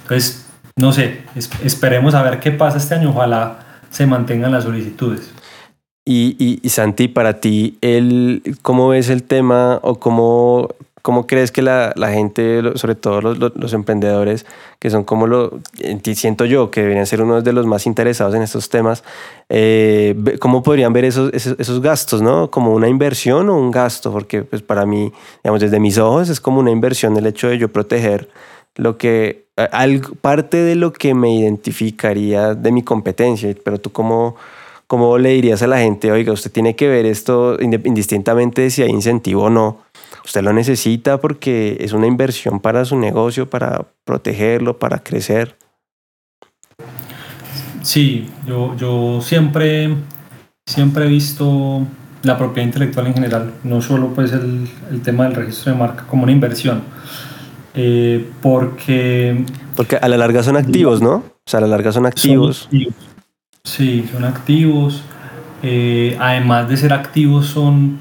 Entonces, 0.04 0.46
no 0.76 0.92
sé, 0.92 1.24
esperemos 1.64 2.14
a 2.16 2.22
ver 2.22 2.40
qué 2.40 2.52
pasa 2.52 2.78
este 2.78 2.96
año. 2.96 3.12
Ojalá 3.12 3.60
se 3.90 4.06
mantengan 4.06 4.52
las 4.52 4.66
solicitudes. 4.66 5.32
Y, 6.10 6.62
y, 6.64 6.70
Santi, 6.70 7.10
para 7.10 7.42
ti, 7.42 7.78
el, 7.82 8.42
¿cómo 8.62 8.88
ves 8.88 9.10
el 9.10 9.24
tema 9.24 9.78
o 9.84 10.00
cómo, 10.00 10.70
cómo 11.02 11.28
crees 11.28 11.52
que 11.52 11.62
la, 11.62 11.92
la 11.98 12.14
gente, 12.14 12.62
sobre 12.76 12.96
todo 12.96 13.20
los, 13.20 13.38
los, 13.38 13.74
emprendedores, 13.74 14.46
que 14.80 14.90
son 14.90 15.04
como 15.04 15.28
lo, 15.28 15.60
siento 16.16 16.46
yo, 16.46 16.72
que 16.72 16.80
deberían 16.80 17.06
ser 17.06 17.22
uno 17.22 17.42
de 17.42 17.52
los 17.52 17.66
más 17.66 17.86
interesados 17.86 18.36
en 18.36 18.42
estos 18.42 18.70
temas, 18.70 19.04
eh, 19.50 20.16
¿cómo 20.40 20.64
podrían 20.64 20.94
ver 20.94 21.04
esos, 21.04 21.30
esos, 21.34 21.60
esos, 21.60 21.82
gastos, 21.82 22.22
no? 22.22 22.50
¿Como 22.52 22.74
una 22.74 22.88
inversión 22.88 23.50
o 23.50 23.58
un 23.58 23.70
gasto? 23.70 24.10
Porque 24.10 24.44
pues 24.44 24.62
para 24.62 24.86
mí, 24.86 25.12
digamos, 25.44 25.60
desde 25.60 25.78
mis 25.78 25.98
ojos 25.98 26.30
es 26.30 26.40
como 26.40 26.62
una 26.62 26.72
inversión 26.72 27.18
el 27.18 27.28
hecho 27.28 27.50
de 27.50 27.58
yo 27.58 27.68
proteger 27.68 28.30
lo 28.76 28.98
que, 28.98 29.48
parte 30.22 30.58
de 30.58 30.76
lo 30.76 30.94
que 30.94 31.14
me 31.14 31.36
identificaría 31.36 32.54
de 32.54 32.72
mi 32.72 32.82
competencia, 32.82 33.54
pero 33.62 33.78
tú 33.78 33.92
cómo, 33.92 34.38
cómo 34.88 35.18
le 35.18 35.30
dirías 35.30 35.62
a 35.62 35.68
la 35.68 35.80
gente, 35.80 36.12
oiga, 36.12 36.32
usted 36.32 36.52
tiene 36.52 36.76
que 36.76 36.88
ver 36.88 37.06
esto 37.06 37.58
indistintamente 37.62 38.64
de 38.64 38.70
si 38.70 38.84
hay 38.84 38.90
incentivo 38.90 39.44
o 39.44 39.50
no. 39.50 39.80
Usted 40.26 40.42
lo 40.42 40.54
necesita 40.54 41.20
porque 41.20 41.78
es 41.80 41.94
una 41.94 42.08
inversión 42.08 42.60
para 42.60 42.84
su 42.86 42.98
negocio, 42.98 43.50
para 43.50 43.86
protegerlo, 44.04 44.80
para 44.80 45.00
crecer. 45.00 45.56
Sí, 47.82 48.30
yo, 48.46 48.76
yo 48.76 49.22
siempre, 49.22 49.96
siempre 50.66 51.06
he 51.06 51.08
visto 51.08 51.86
la 52.24 52.38
propiedad 52.38 52.68
intelectual 52.68 53.08
en 53.08 53.14
general, 53.14 53.54
no 53.64 53.82
solo 53.82 54.10
pues 54.14 54.34
el, 54.34 54.68
el 54.92 55.02
tema 55.02 55.26
del 55.26 55.36
registro 55.36 55.72
de 55.72 55.78
marca 55.78 56.06
como 56.08 56.24
una 56.24 56.32
inversión 56.32 56.82
eh, 57.80 58.28
porque... 58.42 59.46
Porque 59.76 59.98
a 59.98 60.08
la 60.08 60.18
larga 60.18 60.42
son 60.42 60.58
activos, 60.58 61.00
¿no? 61.00 61.16
O 61.18 61.24
sea, 61.46 61.60
a 61.60 61.62
la 61.62 61.68
larga 61.68 61.92
son 61.92 62.08
activos. 62.08 62.68
Sí, 63.68 64.08
son 64.10 64.24
activos. 64.24 65.04
Eh, 65.62 66.18
además 66.20 66.70
de 66.70 66.78
ser 66.78 66.94
activos, 66.94 67.48
son... 67.48 68.00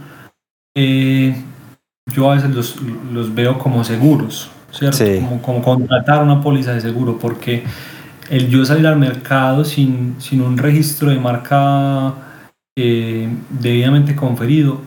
Eh, 0.76 1.34
yo 2.14 2.30
a 2.30 2.36
veces 2.36 2.50
los, 2.50 2.76
los, 3.12 3.34
veo 3.34 3.58
como 3.58 3.82
seguros, 3.82 4.48
¿cierto? 4.70 4.98
Como, 5.20 5.42
como, 5.42 5.62
contratar 5.62 6.22
una 6.22 6.40
póliza 6.40 6.72
de 6.72 6.80
seguro, 6.80 7.18
porque 7.18 7.64
el 8.30 8.48
yo 8.48 8.64
salir 8.64 8.86
al 8.86 8.96
mercado 8.96 9.64
sin, 9.64 10.14
sin 10.20 10.40
un 10.40 10.56
registro 10.56 11.10
de 11.10 11.18
marca 11.18 12.14
debidamente 12.76 14.14
conferido 14.14 14.82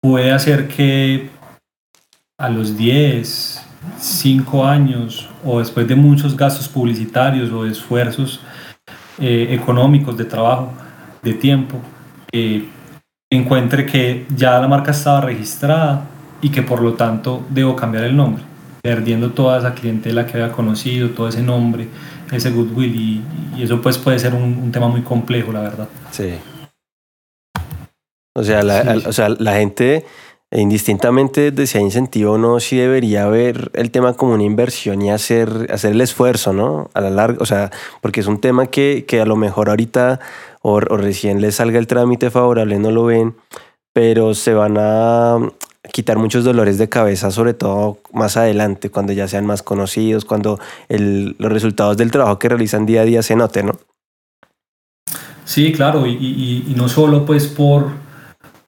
puede 0.00 0.32
hacer 0.32 0.68
que 0.68 1.28
a 2.38 2.48
los 2.48 2.76
10, 2.78 3.62
cinco 4.00 4.66
años 4.66 5.28
o 5.44 5.60
después 5.60 5.86
de 5.86 5.94
muchos 5.94 6.36
gastos 6.36 6.68
publicitarios 6.68 7.52
o 7.52 7.66
esfuerzos 7.66 8.40
eh, 9.18 9.48
económicos 9.50 10.16
de 10.16 10.24
trabajo, 10.24 10.72
de 11.22 11.34
tiempo, 11.34 11.78
eh, 12.32 12.68
encuentre 13.30 13.86
que 13.86 14.26
ya 14.34 14.60
la 14.60 14.68
marca 14.68 14.90
estaba 14.90 15.20
registrada 15.20 16.06
y 16.40 16.50
que 16.50 16.62
por 16.62 16.82
lo 16.82 16.94
tanto 16.94 17.44
debo 17.50 17.76
cambiar 17.76 18.04
el 18.04 18.16
nombre. 18.16 18.42
perdiendo 18.82 19.30
toda 19.30 19.58
esa 19.58 19.72
clientela 19.72 20.26
que 20.26 20.34
había 20.34 20.52
conocido, 20.52 21.08
todo 21.10 21.28
ese 21.28 21.42
nombre, 21.42 21.88
ese 22.30 22.50
goodwill 22.50 22.94
y, 22.94 23.22
y 23.56 23.62
eso 23.62 23.80
pues 23.80 23.96
puede 23.96 24.18
ser 24.18 24.34
un, 24.34 24.42
un, 24.42 24.70
tema 24.72 24.88
muy 24.88 25.00
complejo, 25.00 25.52
la 25.52 25.60
verdad. 25.60 25.88
Sí. 26.10 26.34
O 28.36 28.42
sea, 28.42 28.62
la, 28.62 29.00
o 29.06 29.12
sea, 29.12 29.30
la 29.30 29.54
gente 29.54 30.04
indistintamente 30.60 31.50
de 31.50 31.66
si 31.66 31.78
hay 31.78 31.84
incentivo 31.84 32.32
o 32.32 32.38
no, 32.38 32.60
sí 32.60 32.76
debería 32.76 33.26
ver 33.26 33.70
el 33.74 33.90
tema 33.90 34.14
como 34.14 34.34
una 34.34 34.44
inversión 34.44 35.02
y 35.02 35.10
hacer, 35.10 35.68
hacer 35.72 35.92
el 35.92 36.00
esfuerzo, 36.00 36.52
¿no? 36.52 36.90
A 36.94 37.00
la 37.00 37.10
larga, 37.10 37.38
o 37.40 37.46
sea, 37.46 37.70
porque 38.00 38.20
es 38.20 38.26
un 38.26 38.40
tema 38.40 38.66
que, 38.66 39.04
que 39.06 39.20
a 39.20 39.26
lo 39.26 39.36
mejor 39.36 39.68
ahorita 39.68 40.20
o, 40.62 40.80
recién 40.80 41.40
les 41.40 41.56
salga 41.56 41.78
el 41.78 41.86
trámite 41.86 42.30
favorable, 42.30 42.78
no 42.78 42.90
lo 42.90 43.04
ven, 43.04 43.34
pero 43.92 44.34
se 44.34 44.54
van 44.54 44.76
a 44.78 45.38
quitar 45.92 46.18
muchos 46.18 46.44
dolores 46.44 46.78
de 46.78 46.88
cabeza, 46.88 47.30
sobre 47.30 47.52
todo 47.52 47.98
más 48.12 48.36
adelante, 48.36 48.90
cuando 48.90 49.12
ya 49.12 49.26
sean 49.28 49.46
más 49.46 49.62
conocidos, 49.62 50.24
cuando 50.24 50.58
el, 50.88 51.34
los 51.38 51.52
resultados 51.52 51.96
del 51.96 52.10
trabajo 52.10 52.38
que 52.38 52.48
realizan 52.48 52.86
día 52.86 53.02
a 53.02 53.04
día 53.04 53.22
se 53.22 53.36
noten, 53.36 53.66
¿no? 53.66 53.72
Sí, 55.44 55.72
claro, 55.72 56.06
y 56.06 56.72
no 56.74 56.88
solo 56.88 57.26
pues 57.26 57.48
por 57.48 58.03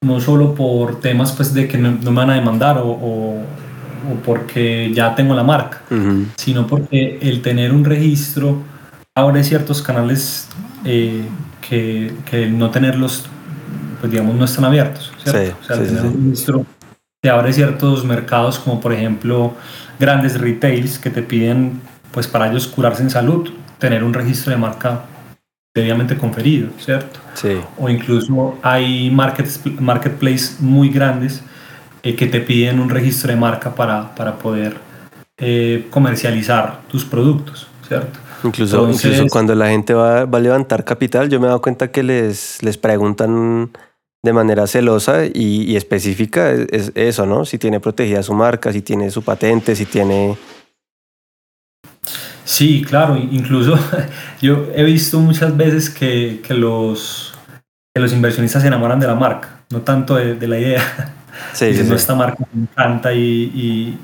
no 0.00 0.20
solo 0.20 0.54
por 0.54 1.00
temas 1.00 1.32
pues 1.32 1.52
de 1.54 1.68
que 1.68 1.78
no, 1.78 1.92
no 1.92 2.11
me 2.11 2.16
van 2.18 2.30
a 2.30 2.35
demandar 2.35 2.78
o, 2.78 2.88
o, 2.88 3.37
o, 3.38 4.14
porque 4.24 4.92
ya 4.92 5.14
tengo 5.14 5.35
la 5.35 5.42
marca, 5.42 5.82
uh 5.90 5.94
-huh. 5.94 6.26
sino 6.37 6.66
porque 6.66 7.18
el 7.22 7.42
tener 7.42 7.72
un 7.72 7.85
registro 7.85 8.62
abre 9.14 9.42
ciertos 9.42 9.82
canales 9.82 10.48
eh, 10.85 11.22
que, 11.68 12.12
que, 12.30 12.46
no 12.46 12.70
tenerlos, 12.70 13.24
pues 14.00 14.12
digamos, 14.12 14.37
no 14.37 14.44
están 14.44 14.64
abiertos, 14.64 15.12
¿cierto? 15.22 15.40
Sí, 15.40 15.52
o 15.61 15.64
sea, 15.64 15.76
sí, 15.76 15.82
tener 15.85 16.02
sí. 16.02 16.06
un 16.09 16.24
registro 16.24 16.66
te 17.26 17.30
abre 17.30 17.52
ciertos 17.52 18.04
mercados 18.04 18.59
como 18.59 18.80
por 18.80 18.92
ejemplo 18.92 19.54
grandes 19.98 20.40
retails 20.40 20.98
que 20.98 21.11
te 21.11 21.22
piden 21.22 21.80
pues 22.12 22.28
para 22.28 22.48
ellos 22.48 22.68
curarse 22.68 23.02
en 23.02 23.11
salud, 23.11 23.50
tener 23.78 24.04
un 24.04 24.14
registro 24.14 24.52
de 24.52 24.59
marca 24.59 25.00
debidamente 25.81 26.17
conferido, 26.17 26.71
¿cierto? 26.79 27.21
Sí. 27.35 27.59
O 27.77 27.89
incluso 27.89 28.59
hay 28.62 29.11
market, 29.11 29.47
marketplace 29.79 30.55
muy 30.61 30.89
grandes 30.89 31.43
eh, 32.03 32.17
que 32.17 32.27
te 32.27 32.41
piden 32.41 32.81
un 32.81 32.89
registro 32.89 33.31
de 33.31 33.37
marca 33.37 33.75
para, 33.75 34.15
para 34.15 34.39
poder 34.39 34.79
eh, 35.37 35.87
comercializar 35.91 36.81
tus 36.89 37.05
productos, 37.05 37.67
¿cierto? 37.87 38.19
Incluso, 38.43 38.79
Entonces, 38.79 39.12
incluso 39.12 39.31
cuando 39.31 39.55
la 39.55 39.69
gente 39.69 39.93
va, 39.93 40.25
va, 40.25 40.39
a 40.39 40.41
levantar 40.41 40.85
capital, 40.85 41.29
yo 41.29 41.41
me 41.41 41.47
he 41.47 41.49
dado 41.49 41.61
cuenta 41.61 41.91
que 41.91 42.03
les, 42.03 42.62
les 42.62 42.79
preguntan 42.79 43.71
de 44.23 44.33
manera 44.33 44.67
celosa 44.67 45.27
y, 45.27 45.71
y 45.71 45.77
específica 45.77 46.51
es, 46.53 46.69
es 46.73 46.93
eso, 46.95 47.27
¿no? 47.27 47.45
Si 47.45 47.59
tiene 47.59 47.81
protegida 47.81 48.23
su 48.23 48.33
marca, 48.33 48.73
si 48.73 48.81
tiene 48.81 49.11
su 49.11 49.23
patente, 49.23 49.77
si 49.77 49.85
tiene 49.85 50.37
Sí, 52.46 52.85
claro, 52.85 53.16
incluso 53.16 53.76
yo 54.40 54.68
he 54.72 54.85
visto 54.85 55.18
muchas 55.18 55.56
veces 55.56 55.90
que, 55.90 56.40
que, 56.46 56.54
los, 56.54 57.35
que 57.92 58.00
los 58.00 58.12
inversionistas 58.12 58.62
se 58.62 58.68
enamoran 58.68 59.00
de 59.00 59.09
la 59.09 59.16
marca, 59.16 59.61
no 59.70 59.82
tanto 59.82 60.14
de, 60.14 60.37
de 60.37 60.48
la 60.48 60.59
idea. 60.59 61.12
Sí, 61.52 61.74
sí, 61.74 61.85
sí. 61.85 61.92
Esta 61.92 62.14
marca 62.14 62.44
me 62.52 62.62
encanta 62.62 63.12
y, 63.12 63.98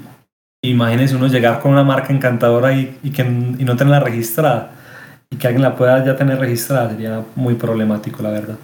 y 0.61 0.71
imagínense 0.71 1.17
uno 1.17 1.29
llegar 1.29 1.61
con 1.61 1.71
una 1.73 1.85
marca 1.85 2.13
encantadora 2.13 2.75
y, 2.75 2.99
y, 3.03 3.11
que, 3.11 3.23
y 3.23 3.65
no 3.65 3.77
tenerla 3.77 4.01
registrada 4.01 4.73
y 5.31 5.37
que 5.37 5.47
alguien 5.47 5.63
la 5.63 5.77
pueda 5.77 6.05
ya 6.05 6.17
tener 6.17 6.39
registrada 6.39 6.91
sería 6.91 7.25
muy 7.37 7.55
problemático, 7.55 8.23
la 8.23 8.31
verdad. 8.31 8.57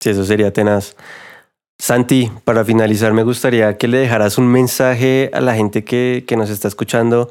Sí, 0.00 0.10
eso 0.10 0.24
sería 0.24 0.52
tenaz. 0.52 0.94
Santi, 1.80 2.30
para 2.44 2.64
finalizar, 2.64 3.12
me 3.14 3.22
gustaría 3.22 3.78
que 3.78 3.88
le 3.88 3.98
dejaras 3.98 4.36
un 4.36 4.48
mensaje 4.48 5.30
a 5.32 5.40
la 5.40 5.54
gente 5.54 5.82
que, 5.82 6.24
que 6.26 6.36
nos 6.36 6.50
está 6.50 6.68
escuchando. 6.68 7.30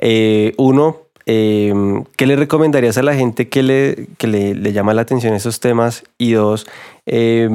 Eh, 0.00 0.54
uno, 0.56 1.07
eh, 1.30 1.74
¿qué 2.16 2.26
le 2.26 2.36
recomendarías 2.36 2.96
a 2.96 3.02
la 3.02 3.14
gente 3.14 3.50
que 3.50 3.62
le, 3.62 4.08
que 4.16 4.26
le, 4.26 4.72
llama 4.72 4.94
la 4.94 5.02
atención 5.02 5.34
esos 5.34 5.60
temas? 5.60 6.04
Y 6.16 6.32
dos, 6.32 6.66
eh, 7.04 7.50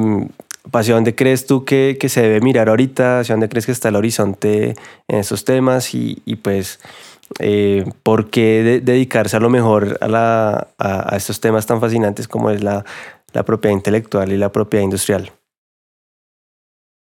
¿hacia 0.72 0.94
dónde 0.94 1.16
crees 1.16 1.46
tú 1.46 1.64
que, 1.64 1.96
que, 1.98 2.08
se 2.08 2.22
debe 2.22 2.40
mirar 2.40 2.68
ahorita? 2.68 3.18
¿Hacia 3.18 3.34
dónde 3.34 3.48
crees 3.48 3.66
que 3.66 3.72
está 3.72 3.88
el 3.88 3.96
horizonte 3.96 4.76
en 5.08 5.18
esos 5.18 5.44
temas? 5.44 5.92
Y, 5.92 6.22
y 6.24 6.36
pues, 6.36 6.78
eh, 7.40 7.84
¿por 8.04 8.30
qué 8.30 8.62
de, 8.62 8.80
dedicarse 8.80 9.36
a 9.36 9.40
lo 9.40 9.50
mejor 9.50 9.98
a, 10.00 10.06
la, 10.06 10.68
a, 10.78 11.12
a, 11.12 11.16
estos 11.16 11.40
temas 11.40 11.66
tan 11.66 11.80
fascinantes 11.80 12.28
como 12.28 12.50
es 12.50 12.62
la, 12.62 12.84
la 13.32 13.42
propiedad 13.42 13.74
intelectual 13.74 14.30
y 14.32 14.36
la 14.36 14.52
propiedad 14.52 14.84
industrial? 14.84 15.32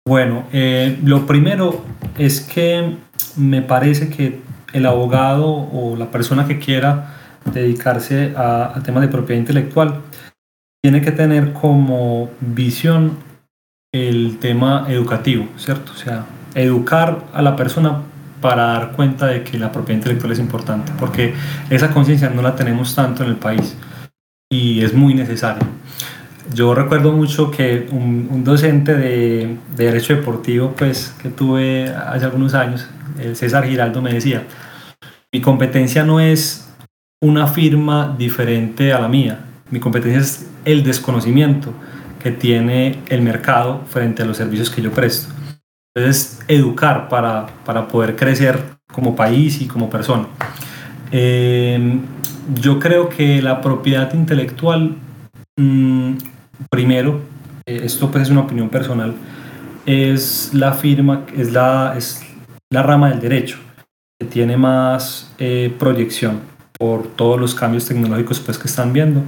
Bueno, 0.08 0.46
eh, 0.54 1.00
lo 1.04 1.26
primero 1.26 1.82
es 2.20 2.42
que 2.42 2.98
me 3.36 3.64
parece 3.64 4.10
que 4.10 4.51
el 4.74 4.86
abogado 4.86 5.48
o 5.48 5.96
la 5.98 6.12
persona 6.12 6.48
que 6.48 6.60
quiera 6.60 7.16
dedicarse 7.54 8.34
a, 8.36 8.78
a, 8.78 8.84
temas 8.84 9.02
de 9.02 9.08
propiedad 9.08 9.40
intelectual 9.40 10.02
tiene 10.84 11.02
que 11.02 11.12
tener 11.12 11.54
como 11.54 12.30
visión 12.40 13.18
el 13.94 14.38
tema 14.40 14.86
educativo, 14.88 15.48
¿cierto? 15.58 15.92
O 15.92 15.96
sea, 15.96 16.26
educar 16.56 17.26
a 17.34 17.42
la 17.42 17.56
persona 17.56 18.02
para 18.42 18.64
dar 18.64 18.92
cuenta 18.94 19.28
de 19.28 19.44
que 19.44 19.58
la 19.60 19.72
propiedad 19.72 20.00
intelectual 20.00 20.32
es 20.34 20.40
importante, 20.40 20.92
porque 21.00 21.34
esa 21.70 21.92
conciencia 21.92 22.30
no 22.30 22.42
la 22.42 22.56
tenemos 22.56 22.96
tanto 22.96 23.24
en 23.24 23.30
el 23.30 23.36
país 23.36 23.78
y 24.52 24.82
es 24.82 24.94
muy 24.94 25.14
necesaria. 25.14 25.66
Yo 26.54 26.74
recuerdo 26.74 27.14
mucho 27.14 27.52
que 27.52 27.88
un, 27.92 28.44
docente 28.44 28.96
de, 28.96 29.58
de, 29.76 29.86
Derecho 29.86 30.16
Deportivo 30.16 30.74
pues, 30.76 31.16
que 31.22 31.30
tuve 31.30 31.90
hace 31.90 32.26
algunos 32.26 32.54
años, 32.56 32.90
el 33.20 33.36
César 33.36 33.66
Giraldo, 33.66 34.02
me 34.02 34.14
decía, 34.14 34.44
mi 35.32 35.42
competencia 35.42 36.04
no 36.04 36.20
es 36.20 36.70
una 37.22 37.48
firma 37.48 38.16
diferente 38.18 38.94
a 38.94 39.00
la 39.00 39.08
mía, 39.08 39.46
mi 39.70 39.80
competencia 39.80 40.20
es 40.20 40.50
el 40.66 40.84
desconocimiento 40.84 41.74
que 42.22 42.32
tiene 42.32 43.00
el 43.10 43.22
mercado 43.22 43.82
frente 43.90 44.24
a 44.24 44.26
los 44.26 44.38
servicios 44.38 44.70
que 44.70 44.82
yo 44.82 44.92
presto. 44.92 45.34
Entonces, 45.96 46.40
educar 46.48 47.10
para, 47.10 47.48
para 47.66 47.88
poder 47.88 48.16
crecer 48.16 48.60
como 48.92 49.16
país 49.16 49.62
y 49.62 49.68
como 49.68 49.90
persona. 49.90 50.28
Eh, 51.12 52.00
yo 52.62 52.80
creo 52.80 53.10
que 53.10 53.42
la 53.42 53.62
propiedad 53.62 54.14
intelectual, 54.14 54.96
mmm, 55.58 56.14
primero, 56.70 57.22
eh, 57.66 57.82
esto 57.84 58.10
pues 58.10 58.24
es 58.24 58.30
una 58.30 58.42
opinión 58.42 58.70
personal, 58.70 59.14
es 59.86 60.52
la 60.54 60.74
firma, 60.74 61.26
es 61.36 61.52
la, 61.52 61.94
es 61.98 62.24
la 62.72 62.82
rama 62.82 63.10
del 63.10 63.20
derecho 63.20 63.60
que 64.20 64.26
tiene 64.26 64.58
más 64.58 65.32
eh, 65.38 65.74
proyección 65.78 66.42
por 66.80 67.08
todos 67.08 67.40
los 67.40 67.54
cambios 67.54 67.86
tecnológicos 67.86 68.40
pues, 68.40 68.58
que 68.58 68.68
están 68.68 68.94
viendo 68.94 69.24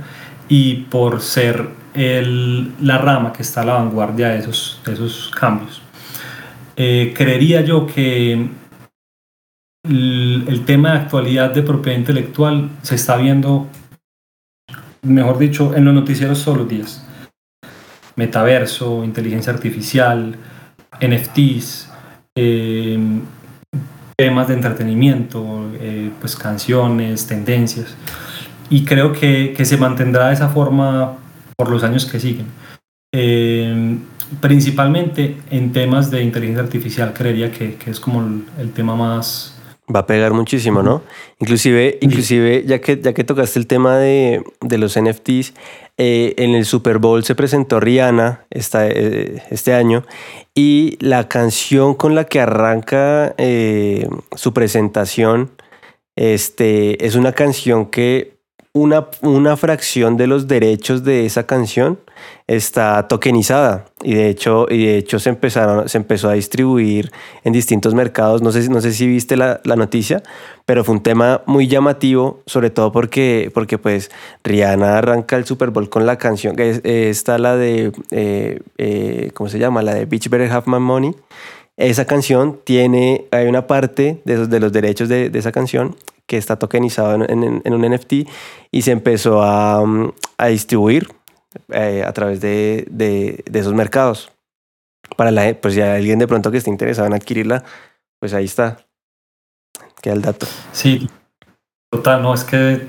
y 0.50 0.86
por 0.90 1.22
ser 1.22 1.70
el, 1.94 2.74
la 2.82 2.98
rama 2.98 3.34
que 3.34 3.44
está 3.44 3.62
a 3.62 3.66
la 3.66 3.74
vanguardia 3.74 4.30
de 4.30 4.40
esos, 4.40 4.82
esos 4.88 5.32
cambios. 5.38 5.82
Eh, 6.76 7.14
creería 7.16 7.62
yo 7.62 7.86
que 7.86 8.50
el, 9.84 10.46
el, 10.48 10.66
tema 10.66 10.94
de 10.94 11.00
actualidad 11.00 11.54
de 11.54 11.62
propiedad 11.62 12.00
intelectual 12.00 12.70
se 12.82 12.96
está 12.96 13.18
viendo, 13.18 13.68
mejor 15.04 15.38
dicho, 15.38 15.76
en 15.76 15.86
los 15.86 15.94
noticieros 15.94 16.44
todos 16.44 16.60
los 16.60 16.70
días. 16.70 17.06
Metaverso, 18.16 19.04
inteligencia 19.04 19.54
artificial, 19.54 20.36
NFTs, 21.00 21.93
eh, 22.36 22.98
temas 24.18 24.48
de 24.48 24.54
entretenimiento, 24.54 25.70
eh, 25.80 26.12
pues 26.20 26.36
canciones, 26.36 27.28
tendencias. 27.28 27.96
Y 28.70 28.86
creo 28.86 29.12
que, 29.14 29.54
que, 29.56 29.66
se 29.66 29.78
mantendrá 29.78 30.28
de 30.28 30.34
esa 30.34 30.50
forma 30.50 31.18
por 31.56 31.70
los 31.70 31.84
años 31.84 32.06
que 32.06 32.20
siguen. 32.20 32.48
Eh, 33.14 33.98
principalmente 34.42 35.38
en 35.52 35.72
temas 35.72 36.10
de 36.10 36.24
inteligencia 36.24 36.64
artificial, 36.64 37.14
creería 37.14 37.52
que, 37.52 37.76
que 37.76 37.92
es 37.92 38.00
como 38.00 38.22
el, 38.58 38.72
tema 38.72 38.96
más... 38.96 39.53
Va 39.94 40.02
a 40.02 40.06
pegar 40.06 40.34
muchísimo, 40.34 40.82
¿no? 40.82 41.04
Inclusive, 41.40 41.98
inclusive 42.02 42.64
ya, 42.66 42.80
que, 42.80 43.02
ya 43.02 43.14
que 43.14 43.24
tocaste 43.24 43.60
el 43.60 43.68
tema 43.68 43.98
de, 43.98 44.42
de 44.62 44.78
los 44.78 44.98
NFTs, 44.98 45.54
eh, 45.98 46.34
en 46.38 46.56
el 46.56 46.66
Super 46.66 46.98
Bowl 46.98 47.24
se 47.24 47.36
presentó 47.36 47.80
Rihanna 47.80 48.46
esta, 48.50 48.88
eh, 48.88 49.44
este 49.52 49.76
año 49.76 50.04
y 50.56 50.98
la 51.00 51.30
canción 51.30 51.94
con 51.94 52.16
la 52.16 52.24
que 52.26 52.40
arranca 52.40 53.36
eh, 53.38 54.08
su 54.36 54.54
presentación 54.54 55.52
este, 56.16 57.06
es 57.06 57.14
una 57.14 57.34
canción 57.34 57.86
que 57.86 58.38
una, 58.76 59.08
una 59.22 59.56
fracción 59.56 60.18
de 60.18 60.26
los 60.26 60.48
derechos 60.48 61.04
de 61.04 61.28
esa 61.28 61.46
canción 61.46 62.00
está 62.48 63.08
tokenizada 63.08 63.86
y 64.02 64.16
de 64.16 64.30
hecho, 64.30 64.66
y 64.68 64.88
de 64.88 64.98
hecho 64.98 65.20
se, 65.20 65.30
empezaron, 65.30 65.88
se 65.88 66.00
empezó 66.00 66.28
a 66.28 66.34
distribuir 66.34 67.12
en 67.44 67.54
distintos 67.54 67.94
mercados. 67.94 68.42
No 68.42 68.52
sé, 68.52 68.68
no 68.70 68.82
sé 68.82 68.92
si 68.92 69.06
viste 69.06 69.38
la, 69.38 69.62
la, 69.64 69.76
noticia, 69.76 70.24
pero 70.66 70.84
fue 70.84 70.96
un 70.96 71.04
tema 71.04 71.44
muy 71.46 71.68
llamativo, 71.68 72.42
sobre 72.48 72.72
todo 72.72 72.92
porque, 72.92 73.52
porque 73.54 73.78
pues 73.78 74.10
Rihanna 74.44 74.98
arranca 74.98 75.38
el 75.38 75.46
Super 75.46 75.70
Bowl 75.70 75.90
con 75.90 76.08
la 76.08 76.18
canción, 76.18 76.56
que 76.56 76.72
es, 76.72 76.82
está 76.84 77.38
la 77.38 77.56
de, 77.56 77.92
eh, 78.10 78.60
eh, 78.80 79.30
¿cómo 79.36 79.50
se 79.50 79.60
llama? 79.60 79.84
La 79.84 79.94
de 79.94 80.06
Bitch 80.06 80.30
Better 80.30 80.52
Have 80.52 80.66
My 80.66 80.80
Money. 80.80 81.16
esa 81.78 82.06
canción 82.06 82.60
tiene, 82.64 83.26
hay 83.30 83.46
una 83.46 83.68
parte 83.68 84.20
de, 84.26 84.34
esos, 84.34 84.50
de 84.50 84.60
los 84.60 84.72
derechos 84.72 85.10
de, 85.10 85.30
de 85.30 85.38
esa 85.38 85.52
canción 85.52 85.96
que 86.28 86.38
está 86.38 86.58
tokenizado 86.58 87.16
en, 87.16 87.44
en, 87.44 87.62
en, 87.64 87.74
un 87.74 87.82
NFT 87.82 88.14
y 88.72 88.82
se 88.82 88.92
empezó 88.92 89.44
a, 89.44 89.84
a 90.38 90.48
distribuir 90.48 91.10
eh, 91.70 92.04
a 92.06 92.14
través 92.14 92.42
de, 92.42 92.86
de, 92.90 93.44
de, 93.50 93.60
esos 93.60 93.74
mercados. 93.74 94.32
Para 95.18 95.32
la, 95.32 95.54
pues 95.54 95.76
ya 95.76 95.96
alguien 95.96 96.20
de 96.20 96.28
pronto 96.28 96.50
que 96.50 96.58
esté 96.58 96.70
interesado 96.70 97.08
en 97.08 97.14
adquirirla, 97.14 97.64
pues 98.20 98.34
ahí 98.34 98.46
está. 98.46 98.78
Queda 100.02 100.14
el 100.14 100.22
dato. 100.22 100.48
Sí, 100.72 101.10
total, 101.92 102.22
no, 102.22 102.34
es 102.34 102.44
que, 102.44 102.88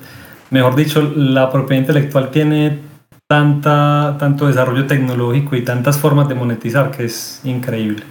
mejor 0.51 0.77
dicho, 0.77 1.03
la 1.03 1.51
propiedad 1.51 1.81
intelectual 1.83 2.31
tiene 2.31 2.81
tanta, 3.29 4.17
tanto 4.19 4.47
desarrollo 4.47 4.87
tecnológico 4.87 5.57
y 5.57 5.65
tantas 5.65 5.99
formas 5.99 6.29
de 6.29 6.35
monetizar 6.35 6.91
que 6.91 7.05
es 7.05 7.41
increíble. 7.45 8.05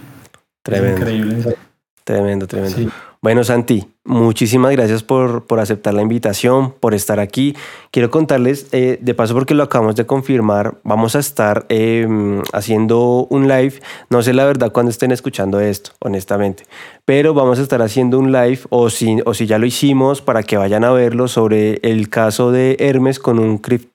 Tremendo. 0.62 0.94
Es 0.94 1.00
increíble. 1.00 1.56
Tremendo, 2.04 2.46
tremendo. 2.46 2.76
Sí. 2.76 2.88
Bueno, 3.24 3.42
Santi, 3.42 3.86
muchísimas 4.04 4.72
gracias 4.72 5.02
por, 5.02 5.46
por, 5.46 5.58
aceptar 5.58 5.94
la 5.94 6.02
invitación, 6.02 6.74
por 6.78 6.92
estar 6.92 7.20
aquí. 7.20 7.56
Quiero 7.90 8.10
contarles, 8.10 8.66
eh, 8.72 8.98
de 9.00 9.14
paso 9.14 9.32
porque 9.32 9.54
lo 9.54 9.62
acabamos 9.62 9.96
de 9.96 10.04
confirmar, 10.04 10.74
vamos 10.84 11.16
a 11.16 11.20
estar 11.20 11.64
eh, 11.70 12.06
haciendo 12.52 13.26
un 13.30 13.48
live. 13.48 13.80
No 14.10 14.22
sé 14.22 14.34
la 14.34 14.44
verdad 14.44 14.72
cuando 14.72 14.90
estén 14.90 15.10
escuchando 15.10 15.58
esto, 15.58 15.92
honestamente, 16.00 16.64
pero 17.06 17.32
vamos 17.32 17.58
a 17.58 17.62
estar 17.62 17.80
haciendo 17.80 18.18
un 18.18 18.30
live 18.30 18.60
o 18.68 18.90
si, 18.90 19.16
o 19.24 19.32
si 19.32 19.46
ya 19.46 19.56
lo 19.56 19.64
hicimos 19.64 20.20
para 20.20 20.42
que 20.42 20.58
vayan 20.58 20.84
a 20.84 20.90
verlo 20.90 21.26
sobre 21.26 21.80
el 21.82 22.10
caso 22.10 22.50
de 22.50 22.76
Hermes 22.80 23.22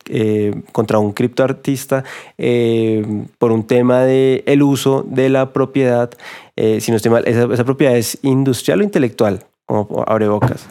eh, 0.09 0.61
contra 0.71 0.97
un 0.97 1.13
criptoartista 1.13 2.03
eh, 2.39 3.05
por 3.38 3.51
un 3.51 3.67
tema 3.67 4.01
de 4.01 4.43
el 4.47 4.63
uso 4.63 5.05
de 5.07 5.30
la 5.30 5.53
propiedad. 5.53 6.09
Eh, 6.62 6.82
si 6.82 6.91
no 6.91 6.97
estoy 6.97 7.10
mal, 7.10 7.26
esa, 7.26 7.45
esa 7.53 7.64
propiedad 7.64 7.95
es 7.95 8.20
industrial 8.22 8.82
o 8.82 8.84
intelectual 8.84 9.45
como 9.66 10.03
abre 10.05 10.28
bocas. 10.28 10.66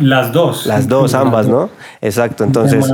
Las 0.00 0.32
dos. 0.32 0.64
Las 0.64 0.88
dos, 0.88 1.12
ambas, 1.12 1.46
¿no? 1.46 1.68
Exacto. 2.00 2.44
Entonces, 2.44 2.86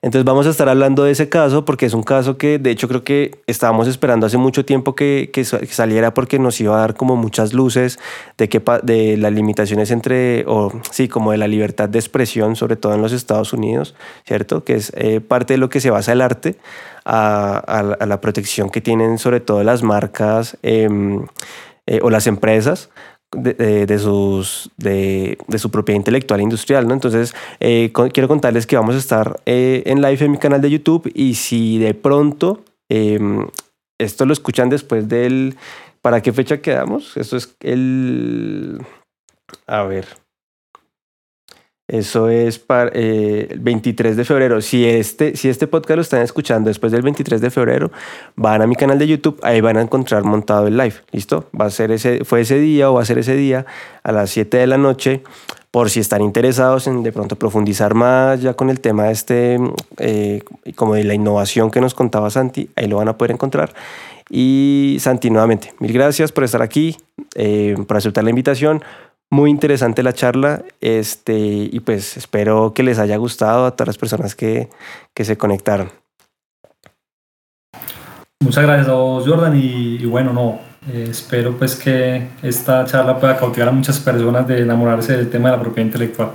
entonces 0.00 0.24
vamos 0.24 0.46
a 0.46 0.50
estar 0.50 0.68
hablando 0.68 1.04
de 1.04 1.10
ese 1.10 1.28
caso 1.28 1.64
porque 1.64 1.86
es 1.86 1.94
un 1.94 2.04
caso 2.04 2.38
que 2.38 2.58
de 2.58 2.70
hecho 2.70 2.86
creo 2.86 3.02
que 3.02 3.40
estábamos 3.46 3.88
esperando 3.88 4.26
hace 4.26 4.38
mucho 4.38 4.64
tiempo 4.64 4.94
que, 4.94 5.30
saliera 5.70 6.14
porque 6.14 6.38
nos 6.38 6.60
iba 6.60 6.76
a 6.76 6.80
dar 6.80 6.94
como 6.94 7.16
muchas 7.16 7.52
luces 7.52 7.98
de, 8.36 8.48
que, 8.48 8.62
de 8.82 9.16
las 9.16 9.32
limitaciones 9.32 9.90
entre, 9.90 10.44
o 10.46 10.72
sí, 10.90 11.08
como 11.08 11.32
de 11.32 11.38
la 11.38 11.48
libertad 11.48 11.88
de 11.88 11.98
expresión, 11.98 12.54
sobre 12.54 12.76
todo 12.76 12.94
en 12.94 13.02
los 13.02 13.12
Estados 13.12 13.52
Unidos, 13.52 13.94
¿cierto? 14.24 14.64
Que 14.64 14.74
es 14.74 14.92
eh, 14.96 15.20
parte 15.20 15.54
de 15.54 15.58
lo 15.58 15.68
que 15.68 15.80
se 15.80 15.90
basa 15.90 16.12
el 16.12 16.20
arte 16.20 16.56
a, 17.04 17.96
la 18.06 18.20
protección 18.20 18.70
que 18.70 18.80
tienen 18.80 19.18
sobre 19.18 19.40
todo 19.40 19.64
las 19.64 19.82
marcas 19.82 20.58
eh, 20.62 20.88
eh, 21.86 22.00
o 22.02 22.10
las 22.10 22.26
empresas 22.26 22.90
de, 23.32 23.86
de, 23.86 23.98
sus, 23.98 24.70
de, 24.76 25.38
de, 25.46 25.58
su 25.58 25.70
propiedad 25.70 25.98
intelectual 25.98 26.40
e 26.40 26.42
industrial, 26.44 26.88
¿no? 26.88 26.94
Entonces, 26.94 27.34
eh, 27.60 27.92
quiero 28.12 28.28
contarles 28.28 28.66
que 28.66 28.76
vamos 28.76 28.94
a 28.94 28.98
estar 28.98 29.40
eh, 29.46 29.82
en 29.86 30.00
live 30.00 30.24
en 30.24 30.30
mi 30.32 30.38
canal 30.38 30.60
de 30.60 30.70
YouTube 30.70 31.10
y 31.14 31.34
si 31.34 31.78
de 31.78 31.94
pronto 31.94 32.64
eh, 32.88 33.18
esto 33.98 34.24
lo 34.26 34.32
escuchan 34.32 34.70
después 34.70 35.08
del... 35.08 35.56
¿Para 36.00 36.22
qué 36.22 36.32
fecha 36.32 36.62
quedamos? 36.62 37.16
Esto 37.16 37.36
es 37.36 37.56
el... 37.60 38.80
A 39.66 39.82
ver. 39.82 40.06
Eso 41.88 42.28
es 42.28 42.58
para 42.58 42.90
eh, 42.92 43.48
el 43.50 43.60
23 43.60 44.14
de 44.14 44.24
febrero. 44.26 44.60
Si 44.60 44.84
este, 44.84 45.34
si 45.36 45.48
este 45.48 45.66
podcast 45.66 45.96
lo 45.96 46.02
están 46.02 46.20
escuchando 46.20 46.68
después 46.68 46.92
del 46.92 47.00
23 47.00 47.40
de 47.40 47.50
febrero, 47.50 47.90
van 48.36 48.60
a 48.60 48.66
mi 48.66 48.76
canal 48.76 48.98
de 48.98 49.06
YouTube, 49.06 49.40
ahí 49.42 49.62
van 49.62 49.78
a 49.78 49.80
encontrar 49.80 50.22
montado 50.24 50.66
el 50.66 50.76
live. 50.76 50.96
¿Listo? 51.12 51.46
Va 51.58 51.64
a 51.64 51.70
ser 51.70 51.90
ese, 51.90 52.26
fue 52.26 52.42
ese 52.42 52.58
día 52.58 52.90
o 52.90 52.94
va 52.94 53.02
a 53.02 53.04
ser 53.06 53.16
ese 53.16 53.36
día 53.36 53.64
a 54.02 54.12
las 54.12 54.28
7 54.28 54.58
de 54.58 54.66
la 54.66 54.76
noche. 54.76 55.22
Por 55.70 55.88
si 55.88 56.00
están 56.00 56.20
interesados 56.20 56.86
en 56.86 57.02
de 57.02 57.12
pronto 57.12 57.36
profundizar 57.36 57.94
más 57.94 58.42
ya 58.42 58.52
con 58.54 58.68
el 58.68 58.80
tema 58.80 59.10
este, 59.10 59.58
eh, 59.96 60.42
como 60.76 60.94
de 60.94 61.04
la 61.04 61.14
innovación 61.14 61.70
que 61.70 61.80
nos 61.80 61.94
contaba 61.94 62.28
Santi, 62.28 62.68
ahí 62.76 62.86
lo 62.86 62.96
van 62.98 63.08
a 63.08 63.16
poder 63.16 63.32
encontrar. 63.32 63.72
Y 64.30 64.98
Santi, 65.00 65.30
nuevamente, 65.30 65.72
mil 65.78 65.92
gracias 65.92 66.32
por 66.32 66.44
estar 66.44 66.60
aquí, 66.60 66.96
eh, 67.34 67.76
por 67.86 67.96
aceptar 67.96 68.24
la 68.24 68.30
invitación. 68.30 68.82
Muy 69.30 69.50
interesante 69.50 70.02
la 70.02 70.14
charla 70.14 70.64
este, 70.80 71.36
y 71.36 71.80
pues 71.80 72.16
espero 72.16 72.72
que 72.74 72.82
les 72.82 72.98
haya 72.98 73.16
gustado 73.16 73.66
a 73.66 73.72
todas 73.72 73.88
las 73.88 73.98
personas 73.98 74.34
que, 74.34 74.70
que 75.14 75.24
se 75.24 75.36
conectaron. 75.36 75.90
Muchas 78.42 78.64
gracias 78.64 78.88
a 78.88 78.94
vos, 78.94 79.28
Jordan, 79.28 79.54
y, 79.56 79.96
y 79.96 80.06
bueno, 80.06 80.32
no, 80.32 80.60
eh, 80.90 81.08
espero 81.10 81.58
pues 81.58 81.76
que 81.76 82.28
esta 82.42 82.84
charla 82.86 83.18
pueda 83.18 83.36
cautivar 83.36 83.68
a 83.68 83.72
muchas 83.72 83.98
personas 83.98 84.46
de 84.48 84.62
enamorarse 84.62 85.16
del 85.16 85.28
tema 85.28 85.50
de 85.50 85.56
la 85.56 85.62
propiedad 85.62 85.86
intelectual. 85.86 86.30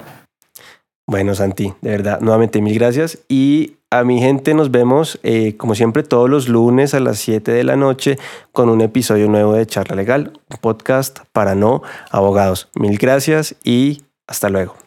Bueno, 1.09 1.33
Santi, 1.33 1.73
de 1.81 1.89
verdad, 1.89 2.21
nuevamente 2.21 2.61
mil 2.61 2.75
gracias 2.75 3.17
y 3.27 3.77
a 3.93 4.03
mi 4.03 4.19
gente 4.19 4.55
nos 4.55 4.71
vemos 4.71 5.19
eh, 5.21 5.55
como 5.55 5.75
siempre 5.75 6.01
todos 6.01 6.27
los 6.27 6.49
lunes 6.49 6.95
a 6.95 6.99
las 6.99 7.19
7 7.19 7.51
de 7.51 7.63
la 7.63 7.75
noche 7.75 8.17
con 8.51 8.69
un 8.69 8.81
episodio 8.81 9.27
nuevo 9.27 9.53
de 9.53 9.67
Charla 9.67 9.95
Legal, 9.95 10.33
un 10.49 10.57
podcast 10.57 11.19
para 11.31 11.53
no 11.53 11.83
abogados. 12.09 12.69
Mil 12.73 12.97
gracias 12.97 13.55
y 13.63 14.01
hasta 14.25 14.49
luego. 14.49 14.82